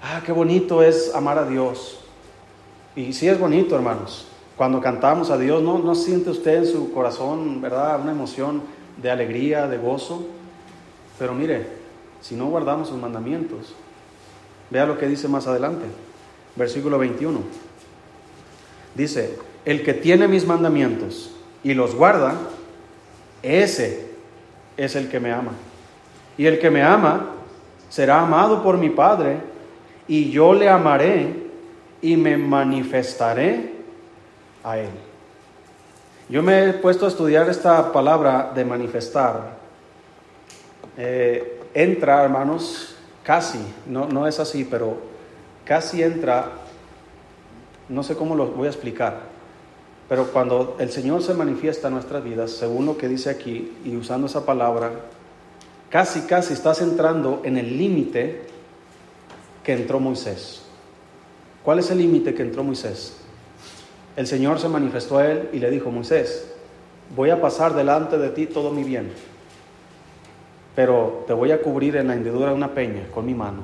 Ah, 0.00 0.22
qué 0.24 0.30
bonito 0.30 0.84
es 0.84 1.12
amar 1.16 1.36
a 1.36 1.46
Dios. 1.46 1.98
Y 2.94 3.12
sí 3.12 3.26
es 3.26 3.40
bonito, 3.40 3.74
hermanos. 3.74 4.28
Cuando 4.56 4.80
cantamos 4.80 5.30
a 5.30 5.38
Dios, 5.38 5.62
¿no, 5.62 5.78
¿no 5.78 5.94
siente 5.94 6.30
usted 6.30 6.58
en 6.58 6.66
su 6.66 6.92
corazón, 6.92 7.60
verdad, 7.60 8.00
una 8.00 8.12
emoción 8.12 8.62
de 9.02 9.10
alegría, 9.10 9.66
de 9.66 9.78
gozo? 9.78 10.26
Pero 11.18 11.34
mire, 11.34 11.66
si 12.20 12.36
no 12.36 12.46
guardamos 12.46 12.88
sus 12.88 13.00
mandamientos, 13.00 13.74
vea 14.70 14.86
lo 14.86 14.96
que 14.96 15.08
dice 15.08 15.26
más 15.26 15.48
adelante, 15.48 15.86
versículo 16.54 16.98
21. 16.98 17.40
Dice, 18.94 19.38
el 19.64 19.82
que 19.82 19.94
tiene 19.94 20.28
mis 20.28 20.46
mandamientos 20.46 21.32
y 21.64 21.74
los 21.74 21.96
guarda, 21.96 22.34
ese 23.42 24.08
es 24.76 24.94
el 24.94 25.08
que 25.08 25.18
me 25.18 25.32
ama. 25.32 25.52
Y 26.38 26.46
el 26.46 26.60
que 26.60 26.70
me 26.70 26.82
ama 26.82 27.30
será 27.88 28.20
amado 28.20 28.62
por 28.62 28.78
mi 28.78 28.90
Padre, 28.90 29.38
y 30.06 30.30
yo 30.30 30.54
le 30.54 30.68
amaré 30.68 31.44
y 32.02 32.16
me 32.16 32.36
manifestaré 32.36 33.73
a 34.64 34.78
Él. 34.78 34.90
Yo 36.28 36.42
me 36.42 36.70
he 36.70 36.72
puesto 36.72 37.04
a 37.04 37.08
estudiar 37.08 37.48
esta 37.50 37.92
palabra 37.92 38.50
de 38.54 38.64
manifestar. 38.64 39.58
Eh, 40.96 41.60
entra, 41.74 42.24
hermanos, 42.24 42.96
casi, 43.22 43.60
no, 43.86 44.08
no 44.08 44.26
es 44.26 44.40
así, 44.40 44.64
pero 44.64 44.96
casi 45.64 46.02
entra, 46.02 46.52
no 47.88 48.02
sé 48.02 48.16
cómo 48.16 48.34
lo 48.34 48.46
voy 48.46 48.66
a 48.66 48.70
explicar, 48.70 49.20
pero 50.08 50.28
cuando 50.28 50.76
el 50.78 50.90
Señor 50.90 51.22
se 51.22 51.34
manifiesta 51.34 51.88
en 51.88 51.94
nuestras 51.94 52.24
vidas, 52.24 52.52
según 52.52 52.86
lo 52.86 52.96
que 52.96 53.08
dice 53.08 53.28
aquí, 53.28 53.76
y 53.84 53.96
usando 53.96 54.26
esa 54.26 54.46
palabra, 54.46 54.92
casi, 55.90 56.22
casi 56.22 56.54
estás 56.54 56.80
entrando 56.80 57.42
en 57.44 57.58
el 57.58 57.76
límite 57.76 58.46
que 59.62 59.72
entró 59.72 60.00
Moisés. 60.00 60.62
¿Cuál 61.62 61.80
es 61.80 61.90
el 61.90 61.98
límite 61.98 62.34
que 62.34 62.42
entró 62.42 62.62
Moisés? 62.62 63.23
El 64.16 64.26
Señor 64.26 64.60
se 64.60 64.68
manifestó 64.68 65.18
a 65.18 65.26
él 65.26 65.48
y 65.52 65.58
le 65.58 65.70
dijo, 65.70 65.90
Moisés, 65.90 66.52
voy 67.16 67.30
a 67.30 67.40
pasar 67.40 67.74
delante 67.74 68.16
de 68.18 68.30
ti 68.30 68.46
todo 68.46 68.70
mi 68.70 68.84
bien, 68.84 69.12
pero 70.76 71.24
te 71.26 71.32
voy 71.32 71.50
a 71.50 71.60
cubrir 71.60 71.96
en 71.96 72.08
la 72.08 72.14
hendidura 72.14 72.48
de 72.48 72.54
una 72.54 72.74
peña 72.74 73.08
con 73.12 73.26
mi 73.26 73.34
mano 73.34 73.62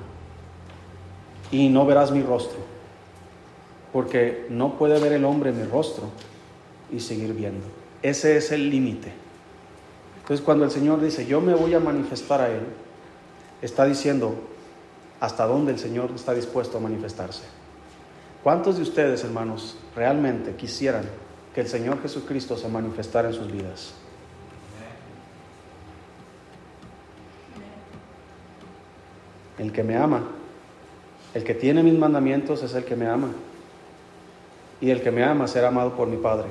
y 1.50 1.68
no 1.68 1.86
verás 1.86 2.10
mi 2.10 2.22
rostro, 2.22 2.58
porque 3.92 4.46
no 4.50 4.76
puede 4.76 5.00
ver 5.00 5.12
el 5.12 5.24
hombre 5.24 5.52
mi 5.52 5.64
rostro 5.64 6.04
y 6.92 7.00
seguir 7.00 7.32
viendo. 7.32 7.66
Ese 8.02 8.36
es 8.36 8.50
el 8.52 8.70
límite. 8.70 9.12
Entonces 10.22 10.44
cuando 10.44 10.64
el 10.64 10.70
Señor 10.70 11.00
dice, 11.00 11.26
yo 11.26 11.40
me 11.40 11.54
voy 11.54 11.74
a 11.74 11.80
manifestar 11.80 12.40
a 12.40 12.48
Él, 12.48 12.62
está 13.62 13.84
diciendo 13.84 14.34
hasta 15.18 15.46
dónde 15.46 15.72
el 15.72 15.78
Señor 15.78 16.10
está 16.14 16.34
dispuesto 16.34 16.78
a 16.78 16.80
manifestarse. 16.80 17.42
¿Cuántos 18.42 18.76
de 18.76 18.82
ustedes, 18.82 19.22
hermanos, 19.24 19.76
realmente 19.94 20.54
quisieran 20.54 21.04
que 21.54 21.60
el 21.60 21.68
Señor 21.68 22.00
Jesucristo 22.02 22.56
se 22.56 22.68
manifestara 22.68 23.28
en 23.28 23.34
sus 23.34 23.50
vidas? 23.50 23.94
El 29.58 29.72
que 29.72 29.82
me 29.82 29.96
ama, 29.96 30.22
el 31.34 31.44
que 31.44 31.54
tiene 31.54 31.82
mis 31.82 31.98
mandamientos 31.98 32.62
es 32.62 32.74
el 32.74 32.84
que 32.84 32.96
me 32.96 33.06
ama. 33.06 33.30
Y 34.80 34.90
el 34.90 35.02
que 35.02 35.10
me 35.10 35.22
ama 35.22 35.46
será 35.46 35.68
amado 35.68 35.94
por 35.94 36.08
mi 36.08 36.16
Padre 36.16 36.48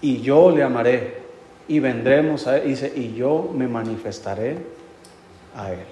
y 0.00 0.20
yo 0.20 0.50
le 0.50 0.62
amaré 0.62 1.20
y 1.68 1.78
vendremos 1.78 2.46
a 2.46 2.58
él, 2.58 2.68
dice, 2.68 2.92
y 2.94 3.14
yo 3.14 3.50
me 3.54 3.68
manifestaré 3.68 4.58
a 5.54 5.72
él. 5.72 5.84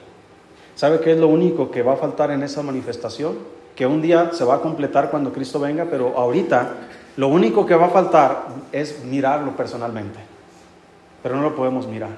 ¿Sabe 0.74 1.00
qué 1.00 1.12
es 1.12 1.18
lo 1.18 1.28
único 1.28 1.70
que 1.70 1.82
va 1.82 1.94
a 1.94 1.96
faltar 1.96 2.30
en 2.30 2.42
esa 2.42 2.62
manifestación? 2.62 3.36
Que 3.78 3.86
un 3.86 4.02
día 4.02 4.30
se 4.32 4.42
va 4.42 4.56
a 4.56 4.60
completar 4.60 5.08
cuando 5.08 5.32
Cristo 5.32 5.60
venga, 5.60 5.86
pero 5.88 6.18
ahorita 6.18 6.72
lo 7.16 7.28
único 7.28 7.64
que 7.64 7.76
va 7.76 7.86
a 7.86 7.90
faltar 7.90 8.48
es 8.72 9.04
mirarlo 9.04 9.52
personalmente. 9.56 10.18
Pero 11.22 11.36
no 11.36 11.42
lo 11.42 11.54
podemos 11.54 11.86
mirar, 11.86 12.16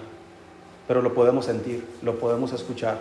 pero 0.88 1.02
lo 1.02 1.12
podemos 1.12 1.44
sentir, 1.44 1.86
lo 2.00 2.14
podemos 2.14 2.54
escuchar 2.54 2.96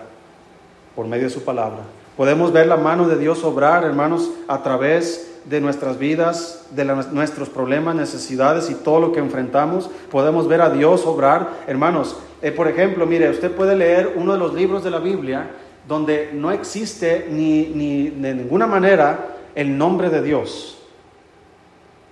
por 0.94 1.08
medio 1.08 1.24
de 1.24 1.30
su 1.30 1.46
palabra. 1.46 1.84
Podemos 2.18 2.52
ver 2.52 2.68
la 2.68 2.76
mano 2.76 3.08
de 3.08 3.18
Dios 3.18 3.46
obrar, 3.46 3.86
hermanos, 3.86 4.30
a 4.50 4.62
través 4.62 5.40
de 5.46 5.62
nuestras 5.62 5.98
vidas, 5.98 6.66
de 6.72 6.84
nuestros 6.84 7.48
problemas, 7.48 7.96
necesidades 7.96 8.70
y 8.70 8.76
todo 8.76 9.00
lo 9.00 9.14
que 9.14 9.20
enfrentamos, 9.20 9.90
podemos 10.12 10.50
ver 10.50 10.60
a 10.60 10.70
Dios 10.70 11.06
obrar. 11.06 11.62
Hermanos, 11.66 12.18
eh, 12.42 12.52
por 12.52 12.68
ejemplo, 12.68 13.06
mire, 13.06 13.30
usted 13.30 13.56
puede 13.56 13.78
leer 13.78 14.16
uno 14.18 14.34
de 14.34 14.40
los 14.40 14.54
libros 14.54 14.84
de 14.84 14.92
la 14.92 15.00
Biblia 15.00 15.50
donde 15.90 16.30
no 16.34 16.52
existe 16.52 17.26
ni, 17.32 17.64
ni 17.64 18.12
de 18.12 18.36
ninguna 18.36 18.68
manera 18.68 19.36
el 19.56 19.76
nombre 19.76 20.12
de 20.12 20.22
Dios, 20.22 20.78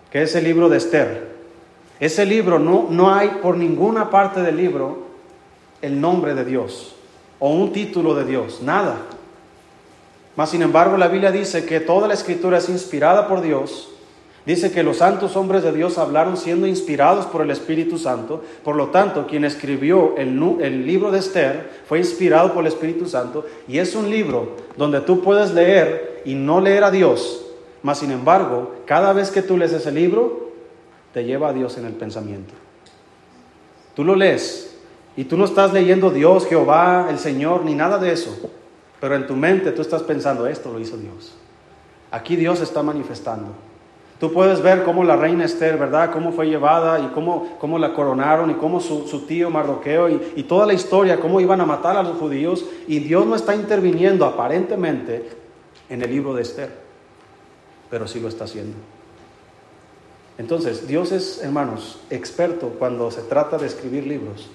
que 0.10 0.24
es 0.24 0.34
el 0.34 0.46
libro 0.46 0.68
de 0.68 0.78
Esther. 0.78 1.28
Ese 2.00 2.26
libro 2.26 2.58
no, 2.58 2.88
no 2.90 3.14
hay 3.14 3.30
por 3.40 3.56
ninguna 3.56 4.10
parte 4.10 4.42
del 4.42 4.58
libro 4.58 5.06
el 5.84 6.02
nombre 6.02 6.34
de 6.34 6.44
Dios 6.44 6.96
o 7.38 7.52
un 7.52 7.72
título 7.72 8.16
de 8.16 8.26
Dios, 8.26 8.64
nada. 8.64 8.98
Mas, 10.36 10.50
sin 10.50 10.64
embargo, 10.64 10.98
la 10.98 11.08
Biblia 11.08 11.32
dice 11.32 11.64
que 11.64 11.80
toda 11.80 12.08
la 12.08 12.16
escritura 12.16 12.58
es 12.58 12.70
inspirada 12.70 13.28
por 13.28 13.42
Dios. 13.42 13.92
Dice 14.48 14.72
que 14.72 14.82
los 14.82 15.00
santos 15.00 15.36
hombres 15.36 15.62
de 15.62 15.74
Dios 15.74 15.98
hablaron 15.98 16.38
siendo 16.38 16.68
inspirados 16.68 17.26
por 17.26 17.42
el 17.42 17.52
Espíritu 17.52 17.98
Santo. 17.98 18.42
Por 18.64 18.78
lo 18.78 18.92
tanto, 18.92 19.28
quien 19.28 19.44
escribió 19.44 20.16
el, 20.16 20.88
libro 20.88 21.12
de 21.12 21.20
Esther 21.20 21.70
fue 21.86 21.98
inspirado 21.98 22.54
por 22.54 22.62
el 22.62 22.72
Espíritu 22.72 23.08
Santo. 23.08 23.46
Y 23.68 23.80
es 23.80 23.94
un 23.94 24.10
libro 24.10 24.56
donde 24.78 25.02
tú 25.02 25.22
puedes 25.22 25.54
leer 25.54 26.22
y 26.24 26.36
no 26.36 26.62
leer 26.62 26.86
a 26.86 26.92
Dios. 26.92 27.46
Mas, 27.84 28.00
sin 28.00 28.10
embargo, 28.10 28.74
cada 28.86 29.12
vez 29.12 29.32
que 29.32 29.42
tú 29.42 29.58
lees 29.58 29.74
ese 29.74 29.92
libro, 29.92 30.52
te 31.14 31.26
lleva 31.26 31.50
a 31.50 31.54
Dios 31.54 31.78
en 31.78 31.86
el 31.86 31.94
pensamiento. 31.94 32.54
Tú 33.96 34.06
lo 34.06 34.16
lees 34.16 34.78
y 35.18 35.26
tú 35.26 35.36
no 35.36 35.44
estás 35.44 35.74
leyendo 35.74 36.10
Dios, 36.10 36.46
Jehová, 36.46 37.08
el 37.10 37.20
Señor, 37.20 37.66
ni 37.66 37.76
nada 37.76 37.98
de 37.98 38.14
eso. 38.14 38.50
Pero 39.02 39.14
en 39.14 39.28
tu 39.28 39.36
mente 39.36 39.74
tú 39.74 39.82
estás 39.82 40.04
pensando, 40.04 40.48
esto 40.48 40.72
lo 40.72 40.80
hizo 40.80 40.96
Dios. 40.96 41.34
Aquí 42.12 42.38
Dios 42.38 42.62
está 42.62 42.82
manifestando. 42.82 43.67
Tú 44.20 44.34
puedes 44.34 44.62
ver 44.62 44.84
cómo 44.84 45.04
la 45.04 45.16
reina 45.16 45.46
Esther, 45.46 45.78
¿verdad? 45.78 46.12
Cómo 46.12 46.32
fue 46.32 46.48
llevada 46.48 47.00
y 47.00 47.08
cómo, 47.10 47.56
cómo 47.60 47.78
la 47.78 47.94
coronaron 47.94 48.50
y 48.50 48.56
cómo 48.56 48.80
su, 48.80 49.26
tío 49.28 49.52
Mardoqueo 49.52 50.10
y, 50.10 50.34
y 50.38 50.44
toda 50.44 50.66
la 50.66 50.74
historia, 50.74 51.20
cómo 51.20 51.40
iban 51.40 51.62
a 51.62 51.66
matar 51.66 51.96
a 51.98 52.04
los 52.04 52.18
judíos. 52.18 52.66
Y 52.88 53.00
Dios 53.00 53.28
no 53.28 53.36
está 53.36 53.54
interviniendo 53.54 54.26
aparentemente 54.26 55.30
en 55.90 56.02
el 56.02 56.10
libro 56.10 56.34
de 56.34 56.42
Esther, 56.42 56.72
pero 57.92 58.08
sí 58.08 58.20
lo 58.20 58.28
está 58.28 58.46
haciendo. 58.46 58.76
Entonces, 60.40 60.88
Dios 60.88 61.12
es, 61.12 61.44
hermanos, 61.44 62.00
experto 62.10 62.70
cuando 62.78 63.12
se 63.12 63.22
trata 63.22 63.58
de 63.58 63.68
escribir 63.68 64.06
libros, 64.06 64.50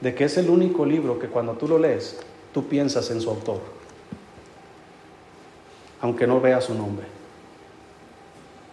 de 0.00 0.14
que 0.14 0.24
es 0.24 0.36
el 0.36 0.50
único 0.50 0.84
libro 0.84 1.18
que 1.18 1.28
cuando 1.28 1.52
tú 1.52 1.68
lo 1.68 1.78
lees, 1.78 2.18
tú 2.52 2.66
piensas 2.66 3.10
en 3.10 3.20
su 3.20 3.30
autor, 3.30 3.60
aunque 6.00 6.26
no 6.26 6.40
veas 6.40 6.64
su 6.64 6.74
nombre. 6.74 7.15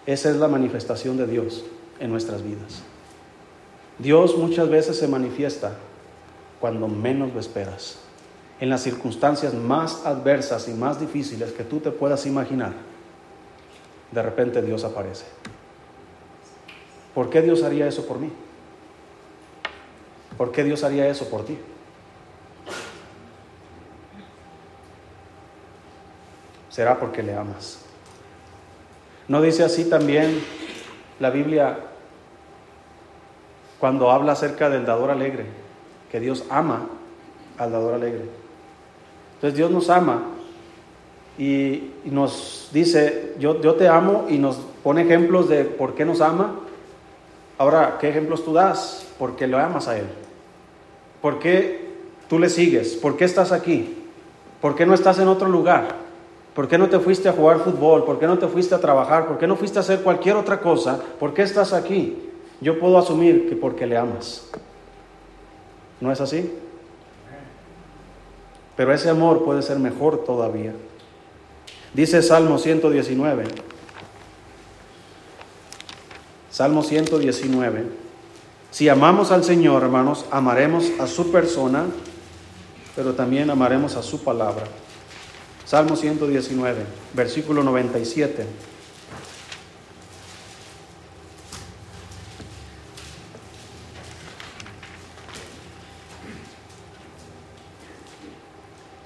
Esa 0.06 0.30
es 0.30 0.36
la 0.38 0.48
manifestación 0.48 1.18
de 1.18 1.28
Dios 1.28 1.64
en 2.00 2.12
nuestras 2.12 2.44
vidas. 2.44 2.82
Dios 4.00 4.38
muchas 4.38 4.70
veces 4.70 4.98
se 4.98 5.08
manifiesta 5.08 5.78
cuando 6.60 6.88
menos 6.88 7.34
lo 7.34 7.40
esperas, 7.40 8.00
en 8.60 8.70
las 8.70 8.82
circunstancias 8.82 9.54
más 9.54 10.06
adversas 10.06 10.68
y 10.68 10.74
más 10.74 11.00
difíciles 11.00 11.52
que 11.52 11.64
tú 11.64 11.80
te 11.80 11.92
puedas 11.92 12.26
imaginar. 12.26 12.74
De 14.12 14.22
repente 14.22 14.62
Dios 14.62 14.84
aparece. 14.84 15.26
¿Por 17.14 17.30
qué 17.30 17.42
Dios 17.42 17.64
haría 17.64 17.88
eso 17.88 18.06
por 18.06 18.20
mí? 18.20 18.32
¿Por 20.38 20.52
qué 20.52 20.64
Dios 20.64 20.84
haría 20.84 21.08
eso 21.08 21.30
por 21.30 21.46
ti? 21.46 21.58
será 26.74 27.00
porque 27.00 27.22
le 27.22 27.36
amas. 27.36 27.78
¿No 29.28 29.42
dice 29.42 29.64
así 29.64 29.86
también 29.86 30.40
la 31.20 31.30
Biblia 31.30 31.78
cuando 33.80 34.12
habla 34.12 34.34
acerca 34.34 34.70
del 34.70 34.86
dador 34.86 35.12
alegre? 35.12 35.46
Que 36.12 36.20
Dios 36.20 36.46
ama 36.50 36.88
al 37.58 37.72
dador 37.72 37.94
alegre. 37.94 38.26
Entonces 39.36 39.58
Dios 39.58 39.72
nos 39.72 39.90
ama 39.90 40.24
y, 41.38 41.92
nos 42.06 42.70
dice, 42.74 43.36
yo, 43.40 43.56
te 43.76 43.88
amo 43.88 44.26
y 44.30 44.38
nos 44.38 44.58
pone 44.84 45.02
ejemplos 45.04 45.50
de 45.50 45.64
por 45.64 45.96
qué 45.96 46.06
nos 46.06 46.22
ama. 46.22 46.60
Ahora, 47.58 47.98
¿qué 48.00 48.10
ejemplos 48.10 48.44
tú 48.44 48.54
das? 48.54 49.08
¿Por 49.18 49.36
qué 49.36 49.48
lo 49.48 49.58
amas 49.58 49.88
a 49.88 49.98
Él? 49.98 50.06
¿Por 51.22 51.40
qué 51.40 51.94
tú 52.28 52.40
le 52.40 52.50
sigues? 52.50 52.96
¿Por 52.96 53.16
qué 53.16 53.26
estás 53.26 53.52
aquí? 53.52 53.98
¿Por 54.62 54.76
qué 54.76 54.86
no 54.86 54.94
estás 54.94 55.20
en 55.20 55.28
otro 55.28 55.48
lugar? 55.48 56.03
¿Por 56.54 56.68
qué 56.68 56.78
no 56.78 56.88
te 56.88 57.00
fuiste 57.00 57.28
a 57.30 57.34
jugar 57.34 57.60
fútbol? 57.60 58.06
¿Por 58.06 58.20
qué 58.20 58.28
no 58.28 58.38
te 58.38 58.48
fuiste 58.48 58.76
a 58.76 58.80
trabajar? 58.80 59.28
¿Por 59.28 59.38
qué 59.38 59.48
no 59.48 59.56
fuiste 59.56 59.80
a 59.80 59.82
hacer 59.82 60.02
cualquier 60.02 60.36
otra 60.36 60.60
cosa? 60.60 61.00
¿Por 61.20 61.34
qué 61.34 61.42
estás 61.42 61.74
aquí? 61.74 62.30
Yo 62.62 62.80
puedo 62.80 62.98
asumir 62.98 63.50
que 63.50 63.56
porque 63.56 63.88
le 63.88 63.98
amas. 63.98 64.48
¿No 66.00 66.12
es 66.12 66.22
así? 66.22 66.54
Pero 68.76 68.94
ese 68.94 69.10
amor 69.10 69.44
puede 69.44 69.62
ser 69.62 69.80
mejor 69.80 70.24
todavía. 70.26 70.74
Dice 71.94 72.22
Salmo 72.22 72.58
119. 72.58 73.46
Salmo 76.50 76.84
119. 76.84 77.86
Si 78.70 78.90
amamos 78.90 79.32
al 79.32 79.44
Señor, 79.44 79.84
hermanos, 79.84 80.26
amaremos 80.32 80.92
a 81.00 81.08
su 81.08 81.32
persona, 81.32 81.86
pero 82.96 83.14
también 83.14 83.50
amaremos 83.50 83.96
a 83.96 84.04
su 84.04 84.24
palabra. 84.24 84.66
Salmo 85.66 85.96
119, 85.96 86.84
versículo 87.14 87.64
97. 87.64 88.46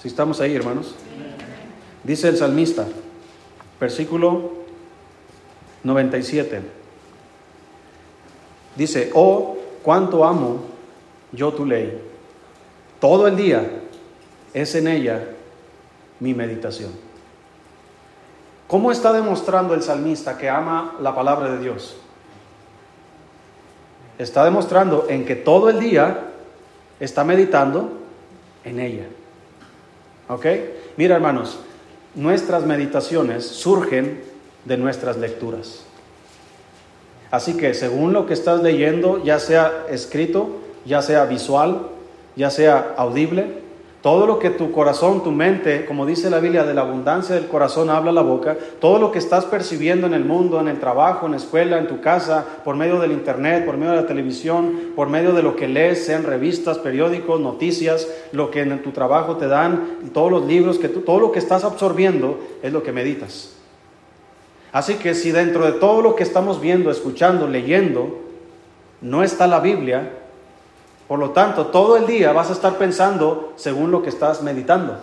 Si 0.01 0.07
estamos 0.07 0.41
ahí, 0.41 0.55
hermanos. 0.55 0.95
Dice 2.03 2.29
el 2.29 2.37
salmista, 2.37 2.87
versículo 3.79 4.53
97. 5.83 6.61
Dice, 8.75 9.11
oh, 9.13 9.57
cuánto 9.83 10.25
amo 10.25 10.65
yo 11.31 11.53
tu 11.53 11.65
ley. 11.65 12.01
Todo 12.99 13.27
el 13.27 13.35
día 13.35 13.69
es 14.53 14.73
en 14.75 14.87
ella 14.87 15.36
mi 16.19 16.33
meditación. 16.33 16.91
¿Cómo 18.67 18.91
está 18.91 19.13
demostrando 19.13 19.73
el 19.73 19.81
salmista 19.81 20.37
que 20.37 20.49
ama 20.49 20.95
la 20.99 21.15
palabra 21.15 21.51
de 21.51 21.59
Dios? 21.59 21.95
Está 24.17 24.43
demostrando 24.43 25.05
en 25.09 25.25
que 25.25 25.35
todo 25.35 25.69
el 25.69 25.79
día 25.79 26.25
está 26.99 27.23
meditando 27.23 27.91
en 28.63 28.79
ella. 28.79 29.05
¿Ok? 30.27 30.45
Mira 30.97 31.15
hermanos, 31.15 31.59
nuestras 32.15 32.65
meditaciones 32.65 33.45
surgen 33.45 34.21
de 34.65 34.77
nuestras 34.77 35.17
lecturas. 35.17 35.85
Así 37.31 37.55
que 37.55 37.73
según 37.73 38.13
lo 38.13 38.25
que 38.25 38.33
estás 38.33 38.61
leyendo, 38.61 39.23
ya 39.23 39.39
sea 39.39 39.85
escrito, 39.89 40.49
ya 40.85 41.01
sea 41.01 41.25
visual, 41.25 41.87
ya 42.35 42.49
sea 42.49 42.95
audible, 42.97 43.66
todo 44.07 44.25
lo 44.25 44.39
que 44.39 44.51
tu 44.51 44.71
corazón, 44.71 45.21
tu 45.21 45.31
mente, 45.31 45.83
como 45.83 46.05
dice 46.05 46.29
la 46.29 46.39
Biblia, 46.39 46.63
de 46.63 46.73
la 46.73 46.83
abundancia 46.83 47.35
del 47.35 47.47
corazón 47.47 47.89
habla 47.89 48.13
la 48.13 48.21
boca, 48.21 48.55
todo 48.79 48.99
lo 48.99 49.11
que 49.11 49.19
estás 49.19 49.43
percibiendo 49.43 50.07
en 50.07 50.13
el 50.13 50.23
mundo, 50.23 50.61
en 50.61 50.69
el 50.69 50.79
trabajo, 50.79 51.25
en 51.25 51.33
la 51.33 51.37
escuela, 51.37 51.77
en 51.77 51.89
tu 51.89 51.99
casa, 51.99 52.45
por 52.63 52.77
medio 52.77 53.01
del 53.01 53.11
internet, 53.11 53.65
por 53.65 53.75
medio 53.75 53.91
de 53.91 54.01
la 54.03 54.07
televisión, 54.07 54.93
por 54.95 55.09
medio 55.09 55.33
de 55.33 55.43
lo 55.43 55.57
que 55.57 55.67
lees, 55.67 56.05
sean 56.05 56.23
revistas, 56.23 56.77
periódicos, 56.77 57.41
noticias, 57.41 58.07
lo 58.31 58.49
que 58.49 58.61
en 58.61 58.81
tu 58.81 58.91
trabajo 58.91 59.35
te 59.35 59.47
dan, 59.47 59.97
todos 60.13 60.31
los 60.31 60.45
libros, 60.45 60.79
que 60.79 60.87
todo 60.87 61.19
lo 61.19 61.33
que 61.33 61.39
estás 61.39 61.65
absorbiendo 61.65 62.39
es 62.63 62.71
lo 62.71 62.83
que 62.83 62.93
meditas. 62.93 63.57
Así 64.71 64.93
que 64.93 65.15
si 65.15 65.31
dentro 65.31 65.65
de 65.65 65.73
todo 65.73 66.01
lo 66.01 66.15
que 66.15 66.23
estamos 66.23 66.61
viendo, 66.61 66.91
escuchando, 66.91 67.45
leyendo, 67.45 68.21
no 69.01 69.21
está 69.21 69.47
la 69.47 69.59
Biblia, 69.59 70.13
por 71.07 71.19
lo 71.19 71.31
tanto, 71.31 71.67
todo 71.67 71.95
el 71.95 72.05
día 72.05 72.33
vas 72.33 72.49
a 72.49 72.53
estar 72.53 72.77
pensando 72.77 73.53
según 73.55 73.91
lo 73.91 74.01
que 74.03 74.09
estás 74.09 74.41
meditando. 74.41 74.97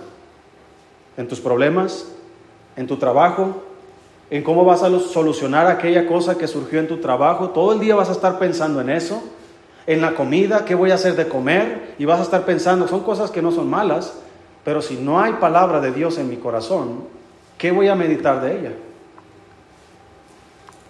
En 1.16 1.28
tus 1.28 1.40
problemas, 1.40 2.06
en 2.76 2.86
tu 2.86 2.96
trabajo, 2.96 3.62
en 4.30 4.42
cómo 4.42 4.64
vas 4.64 4.82
a 4.82 4.98
solucionar 5.00 5.66
aquella 5.66 6.06
cosa 6.06 6.36
que 6.36 6.46
surgió 6.46 6.80
en 6.80 6.88
tu 6.88 6.98
trabajo. 6.98 7.50
Todo 7.50 7.72
el 7.72 7.80
día 7.80 7.94
vas 7.94 8.08
a 8.08 8.12
estar 8.12 8.38
pensando 8.38 8.80
en 8.80 8.90
eso. 8.90 9.22
En 9.86 10.00
la 10.00 10.14
comida, 10.14 10.64
qué 10.64 10.74
voy 10.74 10.90
a 10.90 10.94
hacer 10.94 11.14
de 11.16 11.28
comer. 11.28 11.94
Y 11.98 12.04
vas 12.04 12.20
a 12.20 12.24
estar 12.24 12.44
pensando, 12.44 12.86
son 12.88 13.00
cosas 13.00 13.30
que 13.30 13.40
no 13.40 13.50
son 13.50 13.70
malas, 13.70 14.14
pero 14.64 14.82
si 14.82 14.96
no 14.96 15.20
hay 15.20 15.34
palabra 15.34 15.80
de 15.80 15.92
Dios 15.92 16.18
en 16.18 16.28
mi 16.28 16.36
corazón, 16.36 17.04
¿qué 17.56 17.70
voy 17.70 17.88
a 17.88 17.94
meditar 17.94 18.40
de 18.42 18.58
ella? 18.58 18.72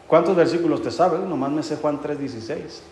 ¿Cuántos 0.07 0.37
versículos 0.37 0.83
te 0.83 0.91
saben? 0.91 1.29
Nomás 1.29 1.51
me 1.51 1.63
sé 1.63 1.77
Juan 1.77 2.01
3:16. 2.01 2.83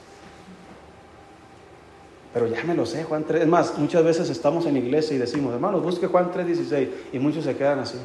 Pero 2.33 2.47
ya 2.47 2.65
me 2.65 2.75
lo 2.75 2.87
sé, 2.87 3.05
Juan 3.05 3.25
3. 3.25 3.43
Es 3.43 3.49
más, 3.49 3.79
muchas 3.79 4.05
veces 4.05 4.31
estamos 4.31 4.65
en 4.67 4.77
iglesia 4.77 5.15
y 5.15 5.19
decimos, 5.19 5.53
hermanos, 5.53 5.83
busque 5.83 6.07
Juan 6.07 6.33
3.16. 6.33 6.89
Y 7.13 7.19
muchos 7.19 7.45
se 7.45 7.57
quedan 7.57 7.81
así. 7.81 7.99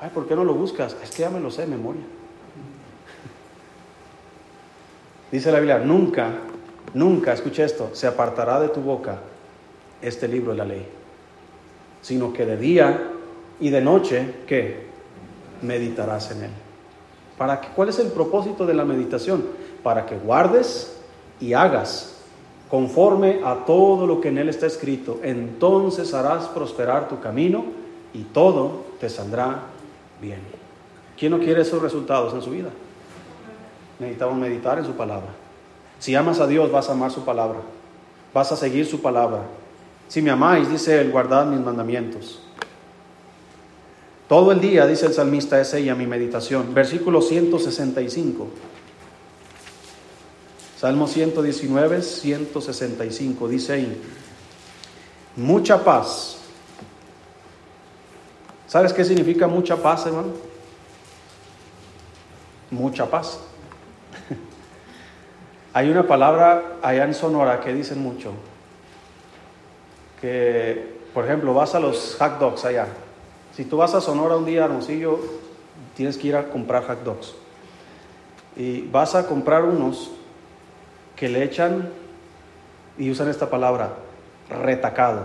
Ay, 0.00 0.10
¿por 0.12 0.26
qué 0.26 0.34
no 0.34 0.44
lo 0.44 0.54
buscas? 0.54 0.96
Es 1.02 1.12
que 1.12 1.22
ya 1.22 1.30
me 1.30 1.38
lo 1.38 1.50
sé 1.50 1.66
memoria. 1.66 2.02
Dice 5.30 5.52
la 5.52 5.58
Biblia, 5.58 5.78
nunca, 5.78 6.30
nunca, 6.94 7.32
escucha 7.32 7.64
esto, 7.64 7.90
se 7.92 8.08
apartará 8.08 8.58
de 8.58 8.68
tu 8.68 8.80
boca 8.80 9.20
este 10.00 10.26
libro 10.26 10.50
de 10.50 10.58
la 10.58 10.64
ley, 10.64 10.84
sino 12.00 12.32
que 12.32 12.44
de 12.44 12.56
día 12.56 13.12
y 13.60 13.70
de 13.70 13.80
noche, 13.80 14.34
¿qué? 14.48 14.86
Meditarás 15.62 16.32
en 16.32 16.42
él. 16.42 16.50
¿Para 17.38 17.60
qué? 17.60 17.68
¿Cuál 17.76 17.90
es 17.90 18.00
el 18.00 18.08
propósito 18.08 18.66
de 18.66 18.74
la 18.74 18.84
meditación? 18.84 19.46
Para 19.84 20.06
que 20.06 20.16
guardes 20.16 20.96
y 21.38 21.52
hagas 21.52 22.11
conforme 22.72 23.40
a 23.44 23.66
todo 23.66 24.06
lo 24.06 24.18
que 24.18 24.28
en 24.28 24.38
él 24.38 24.48
está 24.48 24.64
escrito. 24.64 25.20
Entonces 25.22 26.14
harás 26.14 26.46
prosperar 26.46 27.06
tu 27.06 27.20
camino 27.20 27.66
y 28.14 28.22
todo 28.22 28.84
te 28.98 29.10
saldrá 29.10 29.64
bien. 30.22 30.40
¿Quién 31.18 31.32
no 31.32 31.38
quiere 31.38 31.60
esos 31.60 31.82
resultados 31.82 32.32
en 32.32 32.40
su 32.40 32.50
vida? 32.52 32.70
Necesitamos 33.98 34.38
meditar 34.38 34.78
en 34.78 34.86
su 34.86 34.92
palabra. 34.92 35.28
Si 35.98 36.14
amas 36.14 36.40
a 36.40 36.46
Dios, 36.46 36.72
vas 36.72 36.88
a 36.88 36.92
amar 36.92 37.10
su 37.10 37.26
palabra. 37.26 37.58
Vas 38.32 38.52
a 38.52 38.56
seguir 38.56 38.86
su 38.86 39.02
palabra. 39.02 39.42
Si 40.08 40.22
me 40.22 40.30
amáis, 40.30 40.70
dice 40.70 40.98
él, 40.98 41.10
guardad 41.10 41.44
mis 41.44 41.60
mandamientos. 41.60 42.40
Todo 44.30 44.50
el 44.50 44.62
día, 44.62 44.86
dice 44.86 45.04
el 45.04 45.12
salmista, 45.12 45.60
es 45.60 45.74
ella 45.74 45.94
mi 45.94 46.06
meditación. 46.06 46.72
Versículo 46.72 47.20
165. 47.20 48.48
Salmo 50.82 51.06
119, 51.06 52.02
165, 52.02 53.46
dice 53.46 53.72
ahí, 53.74 54.02
mucha 55.36 55.84
paz. 55.84 56.38
¿Sabes 58.66 58.92
qué 58.92 59.04
significa 59.04 59.46
mucha 59.46 59.76
paz, 59.76 60.06
hermano? 60.06 60.30
Mucha 62.72 63.08
paz. 63.08 63.38
Hay 65.72 65.88
una 65.88 66.04
palabra 66.04 66.78
allá 66.82 67.04
en 67.04 67.14
Sonora 67.14 67.60
que 67.60 67.72
dicen 67.72 68.02
mucho, 68.02 68.32
que, 70.20 70.96
por 71.14 71.26
ejemplo, 71.26 71.54
vas 71.54 71.76
a 71.76 71.78
los 71.78 72.16
hot 72.18 72.40
dogs 72.40 72.64
allá. 72.64 72.88
Si 73.54 73.66
tú 73.66 73.76
vas 73.76 73.94
a 73.94 74.00
Sonora 74.00 74.36
un 74.36 74.46
día, 74.46 74.64
Hermosillo, 74.64 75.20
tienes 75.94 76.18
que 76.18 76.26
ir 76.26 76.34
a 76.34 76.48
comprar 76.48 76.84
hot 76.88 77.04
dogs. 77.04 77.36
Y 78.56 78.80
vas 78.88 79.14
a 79.14 79.28
comprar 79.28 79.62
unos 79.62 80.10
que 81.22 81.28
le 81.28 81.44
echan 81.44 81.88
y 82.98 83.08
usan 83.08 83.28
esta 83.28 83.48
palabra, 83.48 83.90
retacado. 84.50 85.22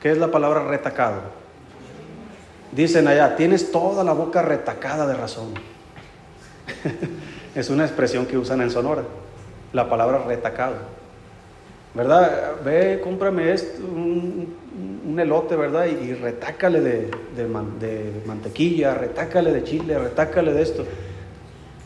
¿Qué 0.00 0.12
es 0.12 0.18
la 0.18 0.30
palabra 0.30 0.62
retacado? 0.68 1.20
Dicen 2.70 3.08
allá, 3.08 3.34
tienes 3.34 3.72
toda 3.72 4.04
la 4.04 4.12
boca 4.12 4.40
retacada 4.40 5.04
de 5.08 5.14
razón. 5.14 5.48
es 7.56 7.70
una 7.70 7.84
expresión 7.84 8.24
que 8.24 8.38
usan 8.38 8.60
en 8.60 8.70
Sonora, 8.70 9.02
la 9.72 9.90
palabra 9.90 10.18
retacado. 10.18 10.76
¿Verdad? 11.92 12.52
Ve, 12.64 13.00
cómprame 13.02 13.52
un, 13.80 15.18
elote, 15.18 15.56
¿verdad? 15.56 15.86
Y, 15.86 16.14
retácale 16.14 16.80
de, 16.80 17.10
de 17.34 18.22
mantequilla, 18.24 18.94
retácale 18.94 19.52
de 19.52 19.64
chile, 19.64 19.98
retácale 19.98 20.52
de 20.52 20.62
esto. 20.62 20.86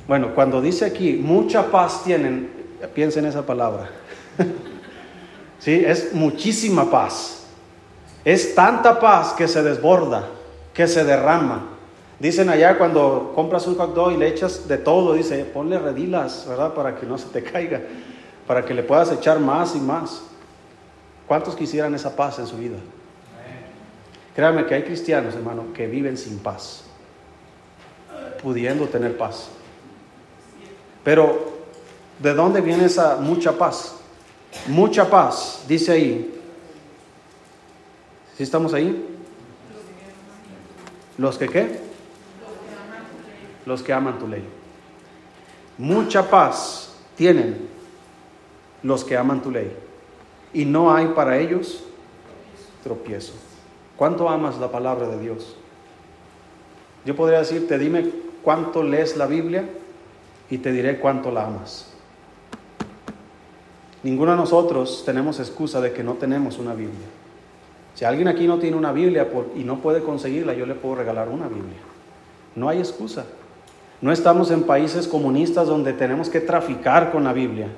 Bueno, 0.06 0.34
cuando 0.34 0.60
dice 0.60 0.84
aquí, 0.84 1.14
mucha 1.14 1.70
paz 1.70 2.04
tienen, 2.04 2.57
Piensa 2.94 3.18
en 3.18 3.26
esa 3.26 3.44
palabra. 3.44 3.90
¿Sí? 5.58 5.82
Es 5.84 6.12
muchísima 6.12 6.90
paz. 6.90 7.44
Es 8.24 8.54
tanta 8.54 9.00
paz 9.00 9.32
que 9.32 9.48
se 9.48 9.62
desborda, 9.62 10.26
que 10.74 10.86
se 10.86 11.04
derrama. 11.04 11.66
Dicen 12.18 12.48
allá 12.48 12.76
cuando 12.76 13.32
compras 13.34 13.66
un 13.66 13.76
hot 13.76 14.12
y 14.12 14.16
le 14.16 14.28
echas 14.28 14.66
de 14.66 14.78
todo, 14.78 15.14
dice, 15.14 15.44
ponle 15.44 15.78
redilas, 15.78 16.46
¿verdad? 16.48 16.74
Para 16.74 16.96
que 16.96 17.06
no 17.06 17.16
se 17.16 17.28
te 17.28 17.42
caiga, 17.50 17.80
para 18.46 18.64
que 18.64 18.74
le 18.74 18.82
puedas 18.82 19.12
echar 19.12 19.38
más 19.38 19.74
y 19.76 19.80
más. 19.80 20.22
¿Cuántos 21.26 21.54
quisieran 21.54 21.94
esa 21.94 22.16
paz 22.16 22.38
en 22.38 22.46
su 22.46 22.56
vida? 22.56 22.76
Créame 24.34 24.66
que 24.66 24.74
hay 24.74 24.82
cristianos, 24.84 25.34
hermano, 25.34 25.72
que 25.74 25.86
viven 25.86 26.16
sin 26.16 26.38
paz, 26.38 26.84
pudiendo 28.42 28.86
tener 28.86 29.16
paz. 29.16 29.48
Pero, 31.02 31.57
¿de 32.18 32.34
dónde 32.34 32.60
viene 32.60 32.86
esa 32.86 33.16
mucha 33.16 33.52
paz? 33.52 33.96
Mucha 34.66 35.08
paz, 35.08 35.64
dice 35.68 35.92
ahí. 35.92 36.40
¿Sí 38.36 38.42
estamos 38.42 38.72
ahí? 38.74 39.04
¿Los 41.16 41.36
que 41.36 41.48
qué? 41.48 41.80
Los 43.66 43.82
que 43.82 43.92
aman 43.92 44.18
tu 44.18 44.28
ley. 44.28 44.44
Mucha 45.76 46.28
paz 46.28 46.94
tienen 47.16 47.68
los 48.82 49.04
que 49.04 49.16
aman 49.16 49.42
tu 49.42 49.50
ley. 49.50 49.76
Y 50.52 50.64
no 50.64 50.94
hay 50.94 51.08
para 51.08 51.38
ellos 51.38 51.82
tropiezo. 52.82 53.34
¿Cuánto 53.96 54.28
amas 54.28 54.58
la 54.58 54.70
palabra 54.70 55.08
de 55.08 55.18
Dios? 55.18 55.56
Yo 57.04 57.16
podría 57.16 57.40
decirte, 57.40 57.78
dime 57.78 58.10
cuánto 58.42 58.82
lees 58.82 59.16
la 59.16 59.26
Biblia 59.26 59.68
y 60.48 60.58
te 60.58 60.72
diré 60.72 60.98
cuánto 60.98 61.30
la 61.30 61.46
amas. 61.46 61.92
Ninguno 64.02 64.32
de 64.32 64.36
nosotros 64.36 65.02
tenemos 65.04 65.40
excusa 65.40 65.80
de 65.80 65.92
que 65.92 66.02
no 66.02 66.14
tenemos 66.14 66.58
una 66.58 66.74
Biblia. 66.74 67.06
Si 67.94 68.04
alguien 68.04 68.28
aquí 68.28 68.46
no 68.46 68.58
tiene 68.58 68.76
una 68.76 68.92
Biblia 68.92 69.28
y 69.56 69.64
no 69.64 69.78
puede 69.78 70.02
conseguirla, 70.02 70.54
yo 70.54 70.66
le 70.66 70.74
puedo 70.74 70.94
regalar 70.94 71.28
una 71.28 71.48
Biblia. 71.48 71.78
No 72.54 72.68
hay 72.68 72.78
excusa. 72.78 73.24
No 74.00 74.12
estamos 74.12 74.52
en 74.52 74.62
países 74.62 75.08
comunistas 75.08 75.66
donde 75.66 75.92
tenemos 75.92 76.28
que 76.28 76.40
traficar 76.40 77.10
con 77.10 77.24
la 77.24 77.32
Biblia 77.32 77.68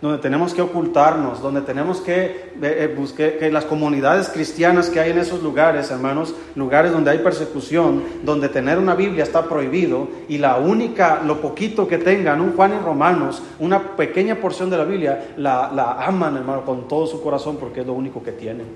donde 0.00 0.18
tenemos 0.18 0.54
que 0.54 0.62
ocultarnos, 0.62 1.42
donde 1.42 1.60
tenemos 1.62 2.00
que 2.00 2.24
eh, 2.24 2.54
eh, 2.62 2.94
buscar 2.96 3.32
que 3.32 3.50
las 3.50 3.64
comunidades 3.64 4.28
cristianas 4.28 4.90
que 4.90 5.00
hay 5.00 5.10
en 5.10 5.18
esos 5.18 5.42
lugares, 5.42 5.90
hermanos, 5.90 6.34
lugares 6.54 6.92
donde 6.92 7.10
hay 7.10 7.18
persecución, 7.18 8.04
donde 8.22 8.48
tener 8.48 8.78
una 8.78 8.94
Biblia 8.94 9.24
está 9.24 9.48
prohibido 9.48 10.06
y 10.28 10.38
la 10.38 10.56
única, 10.56 11.20
lo 11.24 11.40
poquito 11.40 11.88
que 11.88 11.98
tengan, 11.98 12.40
un 12.40 12.52
Juan 12.52 12.74
y 12.74 12.84
Romanos, 12.84 13.42
una 13.58 13.96
pequeña 13.96 14.36
porción 14.36 14.70
de 14.70 14.76
la 14.76 14.84
Biblia, 14.84 15.34
la, 15.36 15.72
la 15.74 16.04
aman, 16.04 16.36
hermano, 16.36 16.64
con 16.64 16.86
todo 16.86 17.06
su 17.08 17.20
corazón 17.20 17.56
porque 17.56 17.80
es 17.80 17.86
lo 17.86 17.94
único 17.94 18.22
que 18.22 18.32
tienen. 18.32 18.66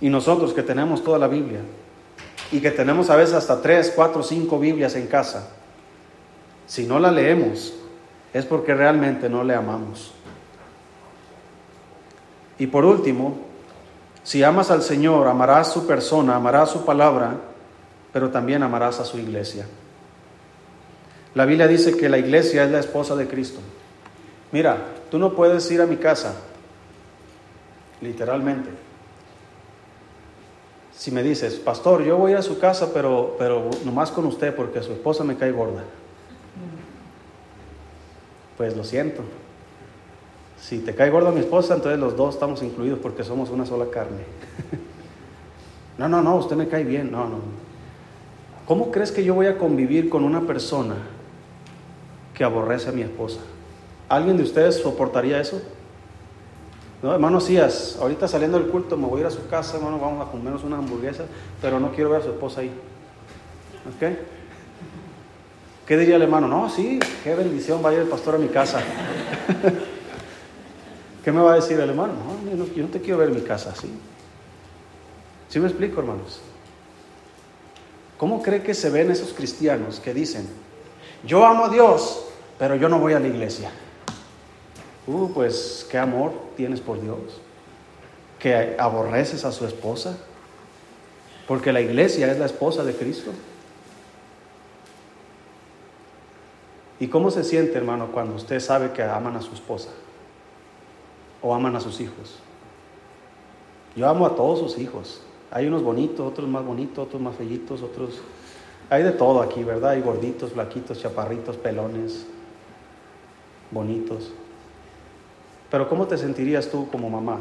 Y 0.00 0.08
nosotros 0.08 0.54
que 0.54 0.62
tenemos 0.62 1.04
toda 1.04 1.18
la 1.18 1.28
Biblia 1.28 1.60
y 2.50 2.60
que 2.60 2.70
tenemos 2.70 3.10
a 3.10 3.16
veces 3.16 3.34
hasta 3.34 3.60
tres, 3.60 3.92
cuatro, 3.94 4.22
cinco 4.22 4.58
Biblias 4.58 4.96
en 4.96 5.08
casa, 5.08 5.50
si 6.66 6.86
no 6.86 6.98
la 6.98 7.10
leemos, 7.10 7.74
es 8.32 8.46
porque 8.46 8.74
realmente 8.74 9.28
no 9.28 9.44
le 9.44 9.54
amamos. 9.54 10.12
Y 12.58 12.66
por 12.66 12.84
último, 12.84 13.38
si 14.22 14.42
amas 14.42 14.70
al 14.70 14.82
Señor, 14.82 15.28
amarás 15.28 15.72
su 15.72 15.86
persona, 15.86 16.36
amarás 16.36 16.70
su 16.70 16.84
palabra, 16.84 17.34
pero 18.12 18.30
también 18.30 18.62
amarás 18.62 19.00
a 19.00 19.04
su 19.04 19.18
iglesia. 19.18 19.66
La 21.34 21.44
Biblia 21.44 21.66
dice 21.66 21.96
que 21.96 22.08
la 22.08 22.18
iglesia 22.18 22.64
es 22.64 22.70
la 22.70 22.78
esposa 22.78 23.16
de 23.16 23.26
Cristo. 23.26 23.60
Mira, 24.50 24.76
tú 25.10 25.18
no 25.18 25.34
puedes 25.34 25.70
ir 25.70 25.80
a 25.80 25.86
mi 25.86 25.96
casa, 25.96 26.34
literalmente. 28.00 28.70
Si 30.94 31.10
me 31.10 31.22
dices, 31.22 31.54
pastor, 31.54 32.04
yo 32.04 32.16
voy 32.16 32.34
a 32.34 32.42
su 32.42 32.58
casa, 32.58 32.90
pero, 32.92 33.34
pero 33.38 33.70
nomás 33.84 34.10
con 34.10 34.26
usted 34.26 34.54
porque 34.54 34.82
su 34.82 34.92
esposa 34.92 35.24
me 35.24 35.36
cae 35.36 35.50
gorda 35.50 35.82
pues 38.56 38.76
lo 38.76 38.84
siento. 38.84 39.22
Si 40.60 40.78
te 40.78 40.94
cae 40.94 41.10
gorda 41.10 41.32
mi 41.32 41.40
esposa, 41.40 41.74
entonces 41.74 41.98
los 41.98 42.16
dos 42.16 42.34
estamos 42.34 42.62
incluidos 42.62 42.98
porque 43.00 43.24
somos 43.24 43.50
una 43.50 43.66
sola 43.66 43.86
carne. 43.90 44.22
no, 45.98 46.08
no, 46.08 46.22
no, 46.22 46.36
usted 46.36 46.56
me 46.56 46.68
cae 46.68 46.84
bien. 46.84 47.10
No, 47.10 47.28
no. 47.28 47.38
¿Cómo 48.66 48.92
crees 48.92 49.10
que 49.10 49.24
yo 49.24 49.34
voy 49.34 49.46
a 49.46 49.58
convivir 49.58 50.08
con 50.08 50.22
una 50.22 50.42
persona 50.42 50.94
que 52.34 52.44
aborrece 52.44 52.90
a 52.90 52.92
mi 52.92 53.02
esposa? 53.02 53.40
¿Alguien 54.08 54.36
de 54.36 54.44
ustedes 54.44 54.76
soportaría 54.76 55.40
eso? 55.40 55.60
No, 57.02 57.12
hermano 57.12 57.40
Cías, 57.40 57.98
ahorita 58.00 58.28
saliendo 58.28 58.58
del 58.58 58.68
culto 58.68 58.96
me 58.96 59.08
voy 59.08 59.18
a 59.18 59.20
ir 59.22 59.26
a 59.26 59.30
su 59.30 59.48
casa, 59.48 59.76
hermano, 59.76 59.98
vamos 59.98 60.24
a 60.24 60.30
comernos 60.30 60.62
una 60.62 60.78
hamburguesa, 60.78 61.24
pero 61.60 61.80
no 61.80 61.90
quiero 61.90 62.10
ver 62.10 62.20
a 62.20 62.24
su 62.24 62.30
esposa 62.30 62.60
ahí. 62.60 62.70
¿Ok? 63.88 64.16
¿Qué 65.86 65.96
diría 65.96 66.16
el 66.16 66.22
hermano? 66.22 66.46
No, 66.46 66.70
sí, 66.70 67.00
qué 67.24 67.34
bendición, 67.34 67.82
vaya 67.82 68.00
el 68.00 68.08
pastor 68.08 68.36
a 68.36 68.38
mi 68.38 68.48
casa. 68.48 68.80
¿Qué 71.24 71.32
me 71.32 71.40
va 71.40 71.52
a 71.52 71.56
decir 71.56 71.78
el 71.78 71.90
hermano? 71.90 72.14
No, 72.14 72.66
yo 72.74 72.82
no, 72.82 72.88
te 72.88 73.00
quiero 73.00 73.18
ver 73.18 73.28
en 73.28 73.36
mi 73.36 73.42
casa 73.42 73.70
así. 73.70 73.92
¿Sí 75.48 75.60
me 75.60 75.68
explico, 75.68 76.00
hermanos? 76.00 76.40
¿Cómo 78.16 78.42
cree 78.42 78.62
que 78.62 78.74
se 78.74 78.90
ven 78.90 79.10
esos 79.10 79.32
cristianos 79.32 80.00
que 80.00 80.14
dicen, 80.14 80.48
yo 81.24 81.44
amo 81.44 81.66
a 81.66 81.68
Dios, 81.68 82.24
pero 82.58 82.76
yo 82.76 82.88
no 82.88 82.98
voy 82.98 83.14
a 83.14 83.20
la 83.20 83.26
iglesia? 83.26 83.70
Uh, 85.06 85.32
pues 85.32 85.86
qué 85.90 85.98
amor 85.98 86.32
tienes 86.56 86.80
por 86.80 87.00
Dios. 87.00 87.40
Que 88.38 88.76
aborreces 88.78 89.44
a 89.44 89.52
su 89.52 89.66
esposa. 89.66 90.16
Porque 91.48 91.72
la 91.72 91.80
iglesia 91.80 92.30
es 92.30 92.38
la 92.38 92.46
esposa 92.46 92.84
de 92.84 92.94
Cristo. 92.94 93.32
¿Y 97.02 97.08
cómo 97.08 97.32
se 97.32 97.42
siente, 97.42 97.76
hermano, 97.76 98.12
cuando 98.12 98.36
usted 98.36 98.60
sabe 98.60 98.92
que 98.92 99.02
aman 99.02 99.34
a 99.34 99.42
su 99.42 99.52
esposa 99.52 99.90
o 101.42 101.52
aman 101.52 101.74
a 101.74 101.80
sus 101.80 102.00
hijos? 102.00 102.38
Yo 103.96 104.08
amo 104.08 104.24
a 104.24 104.36
todos 104.36 104.60
sus 104.60 104.78
hijos. 104.78 105.20
Hay 105.50 105.66
unos 105.66 105.82
bonitos, 105.82 106.20
otros 106.20 106.48
más 106.48 106.64
bonitos, 106.64 107.04
otros 107.04 107.20
más 107.20 107.34
fellitos, 107.34 107.82
otros... 107.82 108.20
Hay 108.88 109.02
de 109.02 109.10
todo 109.10 109.42
aquí, 109.42 109.64
¿verdad? 109.64 109.90
Hay 109.90 110.00
gorditos, 110.00 110.52
flaquitos, 110.52 111.00
chaparritos, 111.02 111.56
pelones, 111.56 112.24
bonitos. 113.72 114.30
Pero 115.72 115.88
¿cómo 115.88 116.06
te 116.06 116.16
sentirías 116.16 116.70
tú 116.70 116.88
como 116.88 117.10
mamá 117.10 117.40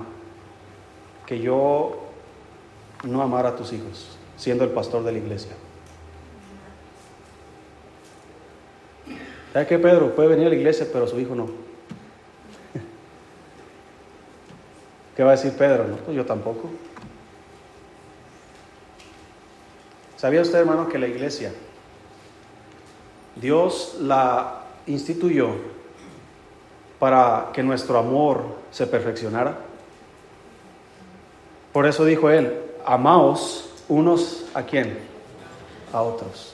que 1.27 1.39
yo 1.39 1.99
no 3.03 3.21
amara 3.21 3.49
a 3.49 3.55
tus 3.55 3.73
hijos 3.73 4.17
siendo 4.37 4.63
el 4.63 4.71
pastor 4.71 5.03
de 5.03 5.11
la 5.11 5.19
iglesia? 5.19 5.53
¿Sabe 9.53 9.67
qué, 9.67 9.77
Pedro? 9.79 10.15
Puede 10.15 10.29
venir 10.29 10.47
a 10.47 10.49
la 10.49 10.55
iglesia, 10.55 10.87
pero 10.91 11.07
su 11.07 11.19
hijo 11.19 11.35
no. 11.35 11.45
¿Qué 15.15 15.23
va 15.23 15.31
a 15.31 15.35
decir 15.35 15.51
Pedro? 15.53 15.87
No, 15.87 15.97
pues 15.97 16.15
yo 16.15 16.25
tampoco. 16.25 16.69
¿Sabía 20.15 20.41
usted, 20.41 20.59
hermano, 20.59 20.87
que 20.87 20.99
la 20.99 21.07
iglesia, 21.07 21.51
Dios 23.35 23.97
la 23.99 24.65
instituyó 24.85 25.49
para 26.99 27.49
que 27.53 27.63
nuestro 27.63 27.97
amor 27.97 28.43
se 28.69 28.87
perfeccionara? 28.87 29.57
Por 31.73 31.87
eso 31.87 32.05
dijo 32.05 32.29
él, 32.29 32.55
amaos 32.85 33.69
unos 33.89 34.45
a 34.53 34.63
quién? 34.63 34.97
A 35.91 36.01
otros. 36.03 36.53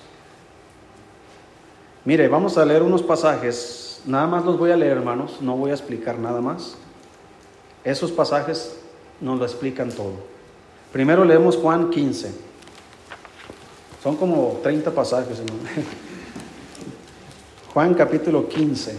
Mire, 2.07 2.29
vamos 2.29 2.57
a 2.57 2.63
leer 2.63 2.83
unos 2.83 3.03
pasajes, 3.03 3.99
nada 4.05 4.27
más 4.27 4.45
los 4.45 4.57
voy 4.57 4.71
a 4.71 4.77
leer 4.77 4.93
hermanos, 4.93 5.41
no 5.41 5.57
voy 5.57 5.71
a 5.71 5.73
explicar 5.73 6.17
nada 6.17 6.39
más. 6.39 6.75
Esos 7.83 8.13
pasajes 8.13 8.77
nos 9.19 9.37
lo 9.37 9.43
explican 9.43 9.89
todo. 9.89 10.13
Primero 10.93 11.25
leemos 11.25 11.57
Juan 11.57 11.89
15. 11.89 12.31
Son 14.01 14.15
como 14.15 14.57
30 14.63 14.89
pasajes. 14.91 15.39
Juan 17.73 17.93
capítulo 17.93 18.47
15. 18.47 18.97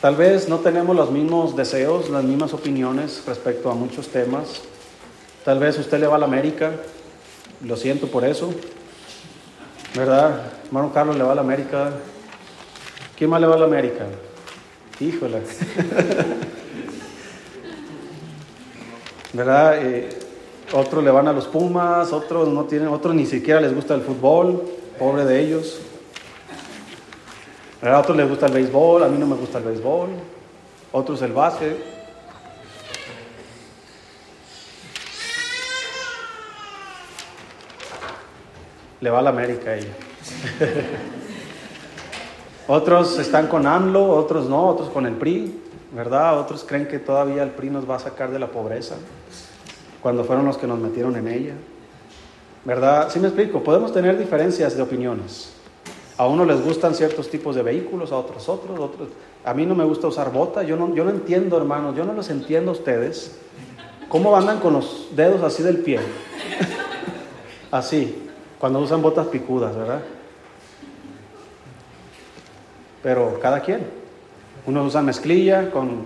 Tal 0.00 0.16
vez 0.16 0.48
no 0.48 0.60
tenemos 0.60 0.96
los 0.96 1.10
mismos 1.10 1.54
deseos, 1.54 2.08
las 2.08 2.24
mismas 2.24 2.54
opiniones 2.54 3.22
respecto 3.26 3.70
a 3.70 3.74
muchos 3.74 4.08
temas. 4.08 4.62
Tal 5.44 5.58
vez 5.58 5.78
usted 5.78 6.00
le 6.00 6.06
va 6.06 6.16
a 6.16 6.18
la 6.18 6.24
América, 6.24 6.72
lo 7.64 7.76
siento 7.76 8.08
por 8.08 8.24
eso. 8.24 8.52
¿Verdad? 9.94 10.52
Hermano 10.66 10.92
Carlos 10.92 11.16
le 11.16 11.24
va 11.24 11.32
a 11.32 11.34
la 11.34 11.40
América. 11.40 11.90
¿Quién 13.16 13.30
más 13.30 13.40
le 13.40 13.46
va 13.46 13.54
a 13.54 13.58
la 13.58 13.64
América? 13.64 14.04
Híjole. 15.00 15.42
¿Verdad? 19.32 19.78
Eh, 19.82 20.18
otros 20.72 21.02
le 21.02 21.10
van 21.10 21.28
a 21.28 21.32
los 21.32 21.46
Pumas, 21.46 22.12
otros 22.12 22.48
no 22.48 22.64
tienen, 22.64 22.88
otros 22.88 23.14
ni 23.14 23.26
siquiera 23.26 23.60
les 23.60 23.74
gusta 23.74 23.94
el 23.94 24.02
fútbol, 24.02 24.62
pobre 24.98 25.24
de 25.24 25.40
ellos. 25.40 25.80
A 27.82 27.98
otros 27.98 28.16
les 28.16 28.28
gusta 28.28 28.46
el 28.46 28.52
béisbol, 28.52 29.04
a 29.04 29.08
mí 29.08 29.18
no 29.18 29.26
me 29.26 29.36
gusta 29.36 29.58
el 29.58 29.64
béisbol, 29.64 30.08
otros 30.92 31.22
el 31.22 31.32
básquet. 31.32 31.97
Le 39.00 39.10
va 39.10 39.20
a 39.20 39.22
la 39.22 39.30
América 39.30 39.74
ella. 39.74 39.94
otros 42.68 43.18
están 43.18 43.46
con 43.46 43.66
AMLO, 43.66 44.10
otros 44.10 44.48
no, 44.48 44.66
otros 44.66 44.90
con 44.90 45.06
el 45.06 45.14
PRI. 45.14 45.62
¿verdad? 45.92 46.38
Otros 46.38 46.64
creen 46.66 46.86
que 46.86 46.98
todavía 46.98 47.42
el 47.42 47.50
PRI 47.50 47.70
nos 47.70 47.88
va 47.88 47.96
a 47.96 47.98
sacar 47.98 48.30
de 48.30 48.38
la 48.38 48.48
pobreza, 48.48 48.96
cuando 50.02 50.24
fueron 50.24 50.44
los 50.44 50.58
que 50.58 50.66
nos 50.66 50.78
metieron 50.78 51.16
en 51.16 51.28
ella. 51.28 51.54
¿Verdad? 52.64 53.08
Sí 53.10 53.18
me 53.18 53.28
explico, 53.28 53.62
podemos 53.62 53.92
tener 53.92 54.18
diferencias 54.18 54.76
de 54.76 54.82
opiniones. 54.82 55.54
A 56.18 56.26
uno 56.26 56.44
les 56.44 56.62
gustan 56.62 56.94
ciertos 56.94 57.30
tipos 57.30 57.54
de 57.54 57.62
vehículos, 57.62 58.12
a 58.12 58.18
otros 58.18 58.48
otros, 58.48 58.78
otros. 58.78 59.08
A 59.44 59.54
mí 59.54 59.64
no 59.64 59.74
me 59.74 59.84
gusta 59.84 60.08
usar 60.08 60.32
botas, 60.32 60.66
yo 60.66 60.76
no, 60.76 60.94
yo 60.94 61.04
no 61.04 61.10
entiendo, 61.10 61.56
hermanos, 61.56 61.96
yo 61.96 62.04
no 62.04 62.12
los 62.12 62.28
entiendo 62.28 62.72
a 62.72 62.74
ustedes. 62.74 63.38
¿Cómo 64.08 64.36
andan 64.36 64.58
con 64.58 64.72
los 64.72 65.08
dedos 65.14 65.42
así 65.42 65.62
del 65.62 65.78
pie? 65.78 66.00
así, 67.70 68.27
cuando 68.58 68.80
usan 68.80 69.02
botas 69.02 69.26
picudas, 69.28 69.76
¿verdad? 69.76 70.00
Pero 73.02 73.38
cada 73.40 73.60
quien. 73.60 73.86
Unos 74.66 74.88
usan 74.88 75.04
mezclilla 75.04 75.70
con 75.70 76.04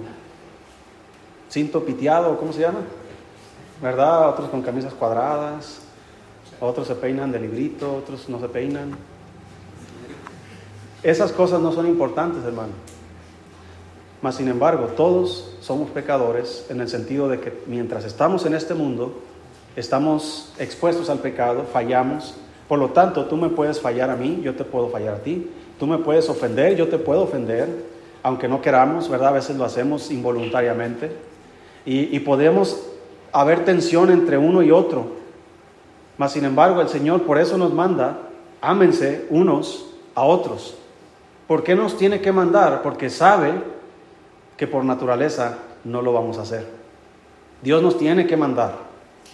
cinto 1.48 1.84
piteado, 1.84 2.38
¿cómo 2.38 2.52
se 2.52 2.60
llama? 2.60 2.80
¿Verdad? 3.80 4.28
Otros 4.28 4.50
con 4.50 4.62
camisas 4.62 4.94
cuadradas, 4.94 5.80
otros 6.60 6.86
se 6.86 6.94
peinan 6.94 7.32
de 7.32 7.40
librito, 7.40 7.96
otros 7.96 8.28
no 8.28 8.38
se 8.38 8.48
peinan. 8.48 8.96
Esas 11.02 11.32
cosas 11.32 11.60
no 11.60 11.72
son 11.72 11.88
importantes, 11.88 12.44
hermano. 12.44 12.72
Mas, 14.20 14.36
sin 14.36 14.46
embargo, 14.46 14.86
todos 14.96 15.56
somos 15.60 15.90
pecadores 15.90 16.66
en 16.68 16.80
el 16.80 16.88
sentido 16.88 17.28
de 17.28 17.40
que 17.40 17.64
mientras 17.66 18.04
estamos 18.04 18.46
en 18.46 18.54
este 18.54 18.74
mundo, 18.74 19.20
estamos 19.76 20.52
expuestos 20.58 21.10
al 21.10 21.18
pecado, 21.18 21.64
fallamos. 21.72 22.34
Por 22.68 22.78
lo 22.78 22.90
tanto, 22.90 23.26
tú 23.26 23.36
me 23.36 23.48
puedes 23.48 23.80
fallar 23.80 24.10
a 24.10 24.16
mí, 24.16 24.40
yo 24.42 24.54
te 24.54 24.64
puedo 24.64 24.88
fallar 24.88 25.14
a 25.14 25.18
ti. 25.18 25.50
Tú 25.78 25.86
me 25.86 25.98
puedes 25.98 26.28
ofender, 26.28 26.76
yo 26.76 26.88
te 26.88 26.98
puedo 26.98 27.22
ofender, 27.22 27.68
aunque 28.22 28.48
no 28.48 28.60
queramos, 28.60 29.08
¿verdad? 29.08 29.28
A 29.28 29.32
veces 29.32 29.56
lo 29.56 29.64
hacemos 29.64 30.10
involuntariamente. 30.10 31.10
Y, 31.84 32.14
y 32.14 32.20
podemos 32.20 32.86
haber 33.32 33.64
tensión 33.64 34.10
entre 34.10 34.38
uno 34.38 34.62
y 34.62 34.70
otro. 34.70 35.06
Mas, 36.18 36.32
sin 36.32 36.44
embargo, 36.44 36.80
el 36.80 36.88
Señor 36.88 37.22
por 37.22 37.38
eso 37.38 37.58
nos 37.58 37.72
manda, 37.72 38.18
ámense 38.60 39.26
unos 39.30 39.86
a 40.14 40.22
otros. 40.22 40.76
¿Por 41.48 41.64
qué 41.64 41.74
nos 41.74 41.96
tiene 41.96 42.20
que 42.20 42.32
mandar? 42.32 42.82
Porque 42.82 43.10
sabe 43.10 43.52
que 44.56 44.66
por 44.66 44.84
naturaleza 44.84 45.58
no 45.84 46.00
lo 46.00 46.12
vamos 46.12 46.38
a 46.38 46.42
hacer. 46.42 46.66
Dios 47.62 47.82
nos 47.82 47.98
tiene 47.98 48.26
que 48.26 48.36
mandar 48.36 48.91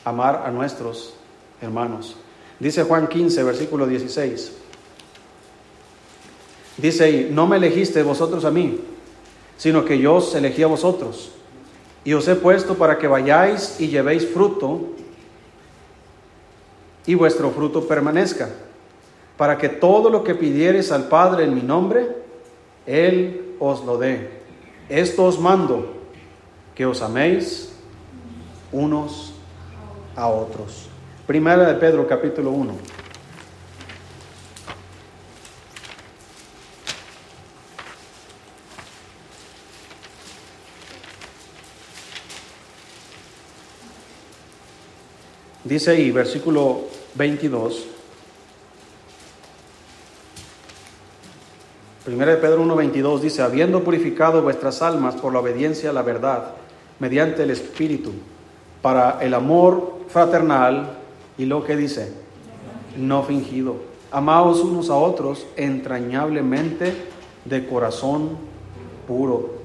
amar 0.08 0.42
a 0.46 0.50
nuestros 0.50 1.14
hermanos. 1.60 2.16
Dice 2.58 2.82
Juan 2.82 3.06
15, 3.06 3.42
versículo 3.42 3.86
16. 3.86 4.52
Dice 6.76 7.28
no 7.30 7.46
me 7.46 7.56
elegiste 7.56 8.02
vosotros 8.02 8.44
a 8.44 8.50
mí, 8.50 8.80
sino 9.56 9.84
que 9.84 9.98
yo 9.98 10.16
os 10.16 10.34
elegí 10.34 10.62
a 10.62 10.68
vosotros. 10.68 11.32
Y 12.04 12.14
os 12.14 12.26
he 12.28 12.36
puesto 12.36 12.76
para 12.76 12.98
que 12.98 13.08
vayáis 13.08 13.76
y 13.80 13.88
llevéis 13.88 14.26
fruto 14.26 14.80
y 17.06 17.14
vuestro 17.14 17.50
fruto 17.50 17.86
permanezca, 17.88 18.50
para 19.36 19.56
que 19.56 19.68
todo 19.68 20.10
lo 20.10 20.22
que 20.22 20.34
pidiereis 20.34 20.92
al 20.92 21.08
Padre 21.08 21.44
en 21.44 21.54
mi 21.54 21.62
nombre, 21.62 22.06
Él 22.86 23.54
os 23.58 23.84
lo 23.84 23.98
dé. 23.98 24.30
Esto 24.88 25.24
os 25.24 25.38
mando, 25.38 25.86
que 26.74 26.86
os 26.86 27.02
améis 27.02 27.72
unos 28.72 29.27
a 30.18 30.26
otros. 30.26 30.88
Primera 31.26 31.64
de 31.64 31.74
Pedro 31.74 32.06
capítulo 32.08 32.50
1. 32.50 32.74
Dice 45.62 45.90
ahí, 45.92 46.10
versículo 46.10 46.80
22. 47.14 47.86
Primera 52.04 52.32
de 52.32 52.38
Pedro 52.38 52.64
1:22 52.64 53.20
dice, 53.20 53.42
habiendo 53.42 53.84
purificado 53.84 54.42
vuestras 54.42 54.82
almas 54.82 55.14
por 55.14 55.32
la 55.32 55.40
obediencia 55.40 55.90
a 55.90 55.92
la 55.92 56.02
verdad, 56.02 56.54
mediante 56.98 57.42
el 57.42 57.50
Espíritu, 57.50 58.14
para 58.80 59.18
el 59.20 59.34
amor 59.34 59.97
fraternal 60.08 60.98
y 61.36 61.46
lo 61.46 61.64
que 61.64 61.76
dice, 61.76 62.12
no 62.96 63.22
fingido. 63.22 63.76
Amaos 64.10 64.60
unos 64.60 64.90
a 64.90 64.96
otros 64.96 65.46
entrañablemente 65.56 66.94
de 67.44 67.66
corazón 67.66 68.36
puro. 69.06 69.58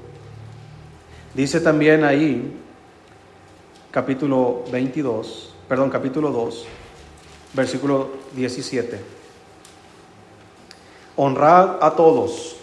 Dice 1.34 1.60
también 1.60 2.04
ahí, 2.04 2.56
capítulo 3.90 4.64
22, 4.70 5.54
perdón, 5.68 5.90
capítulo 5.90 6.30
2, 6.30 6.66
versículo 7.54 8.08
17. 8.34 9.00
Honrad 11.16 11.82
a 11.82 11.94
todos. 11.94 12.56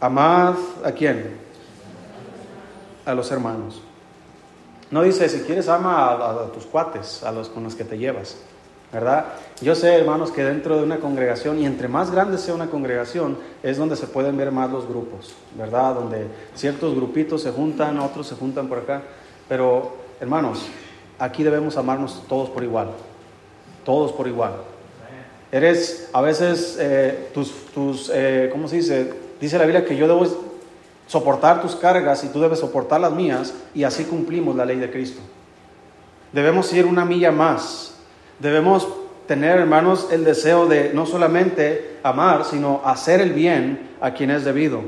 Amad 0.00 0.56
a 0.84 0.92
quién? 0.92 1.36
A 3.04 3.14
los 3.14 3.30
hermanos. 3.30 3.80
No 4.90 5.02
dice, 5.02 5.28
si 5.28 5.40
quieres 5.40 5.68
ama 5.68 6.12
a, 6.12 6.52
tus 6.52 6.64
cuates, 6.64 7.22
a 7.22 7.32
los 7.32 7.48
con 7.48 7.64
los 7.64 7.74
que 7.74 7.84
te 7.84 7.98
llevas. 7.98 8.36
¿Verdad? 8.92 9.26
Yo 9.60 9.74
sé, 9.74 9.94
hermanos, 9.94 10.30
que 10.30 10.44
dentro 10.44 10.76
de 10.76 10.84
una 10.84 10.98
congregación, 10.98 11.58
y 11.58 11.66
entre 11.66 11.88
más 11.88 12.12
grande 12.12 12.38
sea 12.38 12.54
una 12.54 12.68
congregación, 12.68 13.36
es 13.62 13.78
donde 13.78 13.96
se 13.96 14.06
pueden 14.06 14.36
ver 14.36 14.52
más 14.52 14.70
los 14.70 14.86
grupos, 14.86 15.34
¿verdad? 15.58 15.94
Donde 15.94 16.28
ciertos 16.54 16.94
grupitos 16.94 17.42
se 17.42 17.50
juntan, 17.50 17.98
otros 17.98 18.28
se 18.28 18.36
juntan 18.36 18.68
por 18.68 18.78
acá. 18.78 19.02
Pero, 19.48 19.96
hermanos, 20.20 20.66
aquí 21.18 21.42
debemos 21.42 21.76
amarnos 21.76 22.22
todos 22.28 22.48
por 22.48 22.62
igual. 22.62 22.90
Todos 23.84 24.12
por 24.12 24.28
igual. 24.28 24.52
Eres, 25.50 26.08
a 26.12 26.20
veces, 26.20 26.76
eh, 26.80 27.30
tus, 27.34 27.52
tus 27.74 28.10
eh, 28.14 28.48
¿cómo 28.52 28.68
se 28.68 28.76
dice? 28.76 29.12
Dice 29.40 29.58
la 29.58 29.64
Biblia 29.64 29.84
que 29.84 29.96
yo 29.96 30.08
debo 30.08 30.24
soportar 31.06 31.62
tus 31.62 31.76
cargas 31.76 32.24
y 32.24 32.28
tú 32.28 32.40
debes 32.40 32.60
soportar 32.60 33.00
las 33.00 33.12
mías 33.12 33.54
y 33.74 33.84
así 33.84 34.04
cumplimos 34.04 34.56
la 34.56 34.64
ley 34.64 34.78
de 34.78 34.90
Cristo. 34.90 35.20
Debemos 36.32 36.72
ir 36.72 36.86
una 36.86 37.04
milla 37.04 37.32
más. 37.32 37.94
Debemos 38.40 38.86
tener, 39.26 39.58
hermanos, 39.58 40.08
el 40.10 40.24
deseo 40.24 40.66
de 40.66 40.92
no 40.92 41.06
solamente 41.06 41.98
amar, 42.02 42.44
sino 42.44 42.82
hacer 42.84 43.20
el 43.20 43.32
bien 43.32 43.90
a 44.00 44.12
quien 44.12 44.30
es 44.30 44.44
debido. 44.44 44.82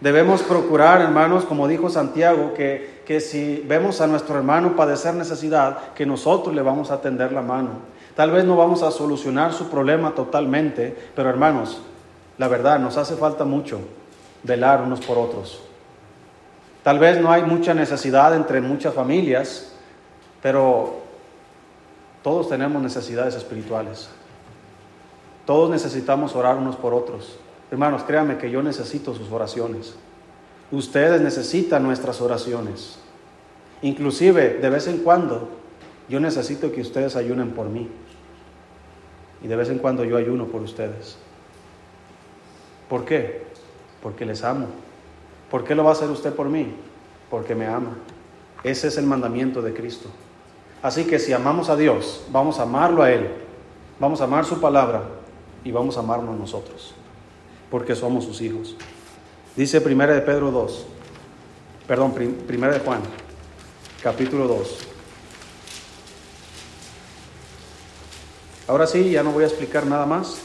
Debemos 0.00 0.42
procurar, 0.42 1.00
hermanos, 1.00 1.44
como 1.44 1.68
dijo 1.68 1.88
Santiago, 1.88 2.54
que, 2.54 3.02
que 3.06 3.20
si 3.20 3.64
vemos 3.66 4.00
a 4.00 4.06
nuestro 4.06 4.36
hermano 4.36 4.76
padecer 4.76 5.14
necesidad, 5.14 5.92
que 5.94 6.06
nosotros 6.06 6.54
le 6.54 6.62
vamos 6.62 6.90
a 6.90 7.00
tender 7.00 7.32
la 7.32 7.42
mano. 7.42 7.70
Tal 8.16 8.30
vez 8.30 8.44
no 8.44 8.56
vamos 8.56 8.82
a 8.82 8.90
solucionar 8.90 9.52
su 9.52 9.70
problema 9.70 10.14
totalmente, 10.14 10.94
pero 11.14 11.30
hermanos, 11.30 11.80
la 12.36 12.48
verdad, 12.48 12.78
nos 12.78 12.96
hace 12.96 13.14
falta 13.14 13.44
mucho 13.44 13.80
velar 14.42 14.82
unos 14.82 15.00
por 15.00 15.18
otros. 15.18 15.60
Tal 16.82 16.98
vez 16.98 17.20
no 17.20 17.30
hay 17.30 17.42
mucha 17.42 17.74
necesidad 17.74 18.34
entre 18.34 18.60
muchas 18.60 18.94
familias, 18.94 19.72
pero 20.42 21.02
todos 22.22 22.48
tenemos 22.48 22.82
necesidades 22.82 23.34
espirituales. 23.34 24.08
Todos 25.46 25.70
necesitamos 25.70 26.34
orar 26.34 26.56
unos 26.56 26.76
por 26.76 26.94
otros. 26.94 27.36
Hermanos, 27.70 28.02
créanme 28.02 28.38
que 28.38 28.50
yo 28.50 28.62
necesito 28.62 29.14
sus 29.14 29.30
oraciones. 29.30 29.94
Ustedes 30.70 31.20
necesitan 31.20 31.82
nuestras 31.82 32.20
oraciones. 32.20 32.98
Inclusive, 33.82 34.58
de 34.58 34.70
vez 34.70 34.86
en 34.86 34.98
cuando, 34.98 35.48
yo 36.08 36.20
necesito 36.20 36.72
que 36.72 36.80
ustedes 36.80 37.16
ayunen 37.16 37.50
por 37.50 37.66
mí. 37.66 37.88
Y 39.42 39.48
de 39.48 39.56
vez 39.56 39.70
en 39.70 39.78
cuando 39.78 40.04
yo 40.04 40.16
ayuno 40.16 40.46
por 40.46 40.62
ustedes. 40.62 41.16
¿Por 42.88 43.04
qué? 43.04 43.51
Porque 44.02 44.24
les 44.24 44.42
amo. 44.44 44.66
¿Por 45.50 45.64
qué 45.64 45.74
lo 45.74 45.84
va 45.84 45.90
a 45.90 45.92
hacer 45.92 46.10
usted 46.10 46.34
por 46.34 46.48
mí? 46.48 46.74
Porque 47.30 47.54
me 47.54 47.66
ama. 47.66 47.96
Ese 48.64 48.88
es 48.88 48.96
el 48.96 49.06
mandamiento 49.06 49.62
de 49.62 49.74
Cristo. 49.74 50.08
Así 50.82 51.04
que 51.04 51.18
si 51.18 51.32
amamos 51.32 51.68
a 51.68 51.76
Dios, 51.76 52.24
vamos 52.30 52.58
a 52.58 52.62
amarlo 52.62 53.02
a 53.02 53.10
Él, 53.12 53.30
vamos 54.00 54.20
a 54.20 54.24
amar 54.24 54.44
su 54.44 54.60
palabra 54.60 55.02
y 55.62 55.70
vamos 55.70 55.96
a 55.96 56.00
amarnos 56.00 56.36
nosotros, 56.36 56.92
porque 57.70 57.94
somos 57.94 58.24
sus 58.24 58.40
hijos. 58.40 58.76
Dice 59.54 59.80
Primera 59.80 60.12
de 60.12 60.22
Pedro 60.22 60.50
2, 60.50 60.86
perdón, 61.86 62.12
Primera 62.46 62.72
de 62.72 62.80
Juan, 62.80 63.00
capítulo 64.02 64.48
2. 64.48 64.88
Ahora 68.66 68.86
sí, 68.86 69.10
ya 69.10 69.22
no 69.22 69.30
voy 69.30 69.44
a 69.44 69.48
explicar 69.48 69.86
nada 69.86 70.06
más. 70.06 70.38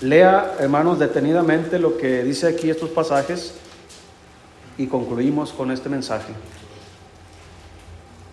Lea, 0.00 0.56
hermanos, 0.58 0.98
detenidamente 0.98 1.78
lo 1.78 1.96
que 1.96 2.24
dice 2.24 2.48
aquí 2.48 2.68
estos 2.68 2.90
pasajes 2.90 3.54
y 4.76 4.86
concluimos 4.86 5.52
con 5.52 5.70
este 5.70 5.88
mensaje. 5.88 6.32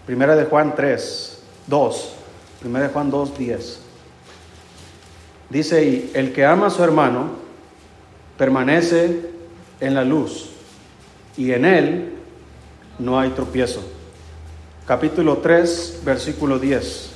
Primera 0.06 0.36
de 0.36 0.46
Juan 0.46 0.74
3, 0.76 1.40
2. 1.68 2.14
Primera 2.60 2.88
de 2.88 2.94
Juan 2.94 3.12
2, 3.12 3.38
10. 3.38 3.80
Dice 5.50 5.78
ahí, 5.78 6.12
el 6.14 6.34
que 6.34 6.46
ama 6.46 6.68
a 6.68 6.70
su 6.70 6.84
hermano 6.84 7.30
permanece 8.38 9.30
en 9.80 9.94
la 9.94 10.04
luz 10.04 10.50
y 11.38 11.52
en 11.52 11.66
Él 11.66 12.14
no 12.98 13.20
hay 13.20 13.30
tropiezo. 13.32 13.84
Capítulo 14.88 15.38
3, 15.38 16.02
versículo 16.04 16.58
10. 16.58 17.11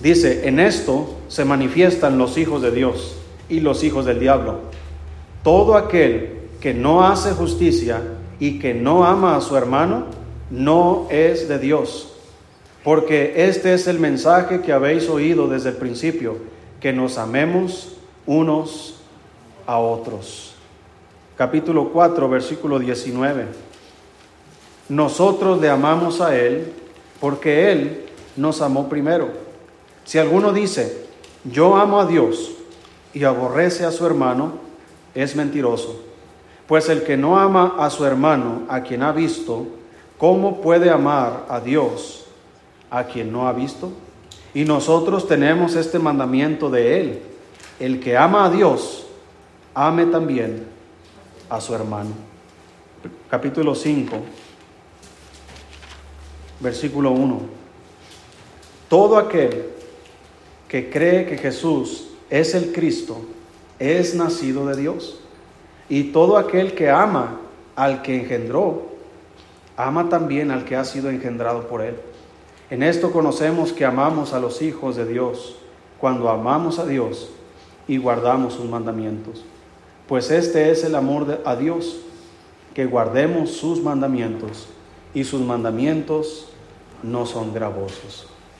Dice, 0.00 0.48
en 0.48 0.60
esto 0.60 1.18
se 1.28 1.44
manifiestan 1.44 2.16
los 2.16 2.38
hijos 2.38 2.62
de 2.62 2.70
Dios 2.70 3.16
y 3.48 3.60
los 3.60 3.84
hijos 3.84 4.06
del 4.06 4.18
diablo. 4.18 4.60
Todo 5.42 5.76
aquel 5.76 6.40
que 6.60 6.72
no 6.72 7.06
hace 7.06 7.32
justicia 7.32 8.02
y 8.38 8.58
que 8.58 8.72
no 8.72 9.04
ama 9.04 9.36
a 9.36 9.40
su 9.40 9.56
hermano, 9.56 10.06
no 10.50 11.06
es 11.10 11.48
de 11.48 11.58
Dios. 11.58 12.14
Porque 12.82 13.34
este 13.36 13.74
es 13.74 13.86
el 13.86 13.98
mensaje 13.98 14.62
que 14.62 14.72
habéis 14.72 15.08
oído 15.08 15.48
desde 15.48 15.70
el 15.70 15.76
principio, 15.76 16.38
que 16.80 16.94
nos 16.94 17.18
amemos 17.18 17.96
unos 18.26 18.96
a 19.66 19.78
otros. 19.78 20.54
Capítulo 21.36 21.90
4, 21.90 22.28
versículo 22.28 22.78
19. 22.78 23.44
Nosotros 24.88 25.60
le 25.60 25.68
amamos 25.68 26.20
a 26.20 26.36
Él 26.36 26.72
porque 27.20 27.70
Él 27.70 28.06
nos 28.36 28.62
amó 28.62 28.88
primero. 28.88 29.28
Si 30.04 30.18
alguno 30.18 30.52
dice, 30.52 31.06
yo 31.44 31.76
amo 31.76 32.00
a 32.00 32.06
Dios 32.06 32.52
y 33.12 33.24
aborrece 33.24 33.84
a 33.84 33.92
su 33.92 34.06
hermano, 34.06 34.52
es 35.14 35.36
mentiroso. 35.36 36.00
Pues 36.66 36.88
el 36.88 37.02
que 37.02 37.16
no 37.16 37.38
ama 37.38 37.74
a 37.78 37.90
su 37.90 38.04
hermano, 38.04 38.62
a 38.68 38.82
quien 38.82 39.02
ha 39.02 39.12
visto, 39.12 39.66
¿cómo 40.18 40.60
puede 40.60 40.90
amar 40.90 41.46
a 41.48 41.60
Dios 41.60 42.26
a 42.90 43.04
quien 43.04 43.32
no 43.32 43.48
ha 43.48 43.52
visto? 43.52 43.90
Y 44.54 44.64
nosotros 44.64 45.26
tenemos 45.26 45.74
este 45.74 45.98
mandamiento 45.98 46.70
de 46.70 47.00
Él. 47.00 47.22
El 47.78 48.00
que 48.00 48.16
ama 48.16 48.44
a 48.44 48.50
Dios, 48.50 49.06
ame 49.74 50.06
también 50.06 50.66
a 51.48 51.60
su 51.60 51.74
hermano. 51.74 52.10
Capítulo 53.28 53.74
5, 53.74 54.16
versículo 56.60 57.10
1. 57.12 57.40
Todo 58.88 59.18
aquel 59.18 59.70
que 60.70 60.88
cree 60.88 61.26
que 61.26 61.36
Jesús 61.36 62.06
es 62.30 62.54
el 62.54 62.70
Cristo, 62.72 63.22
es 63.80 64.14
nacido 64.14 64.66
de 64.68 64.80
Dios. 64.80 65.18
Y 65.88 66.12
todo 66.12 66.36
aquel 66.36 66.76
que 66.76 66.88
ama 66.88 67.40
al 67.74 68.02
que 68.02 68.20
engendró, 68.20 68.86
ama 69.76 70.08
también 70.08 70.52
al 70.52 70.64
que 70.64 70.76
ha 70.76 70.84
sido 70.84 71.10
engendrado 71.10 71.66
por 71.66 71.82
él. 71.82 71.96
En 72.70 72.84
esto 72.84 73.10
conocemos 73.10 73.72
que 73.72 73.84
amamos 73.84 74.32
a 74.32 74.38
los 74.38 74.62
hijos 74.62 74.94
de 74.94 75.06
Dios, 75.06 75.56
cuando 75.98 76.30
amamos 76.30 76.78
a 76.78 76.86
Dios 76.86 77.30
y 77.88 77.96
guardamos 77.96 78.54
sus 78.54 78.66
mandamientos. 78.66 79.44
Pues 80.06 80.30
este 80.30 80.70
es 80.70 80.84
el 80.84 80.94
amor 80.94 81.40
a 81.44 81.56
Dios, 81.56 81.96
que 82.74 82.86
guardemos 82.86 83.50
sus 83.50 83.82
mandamientos, 83.82 84.68
y 85.14 85.24
sus 85.24 85.40
mandamientos 85.40 86.46
no 87.02 87.26
son 87.26 87.52
gravosos. 87.52 88.28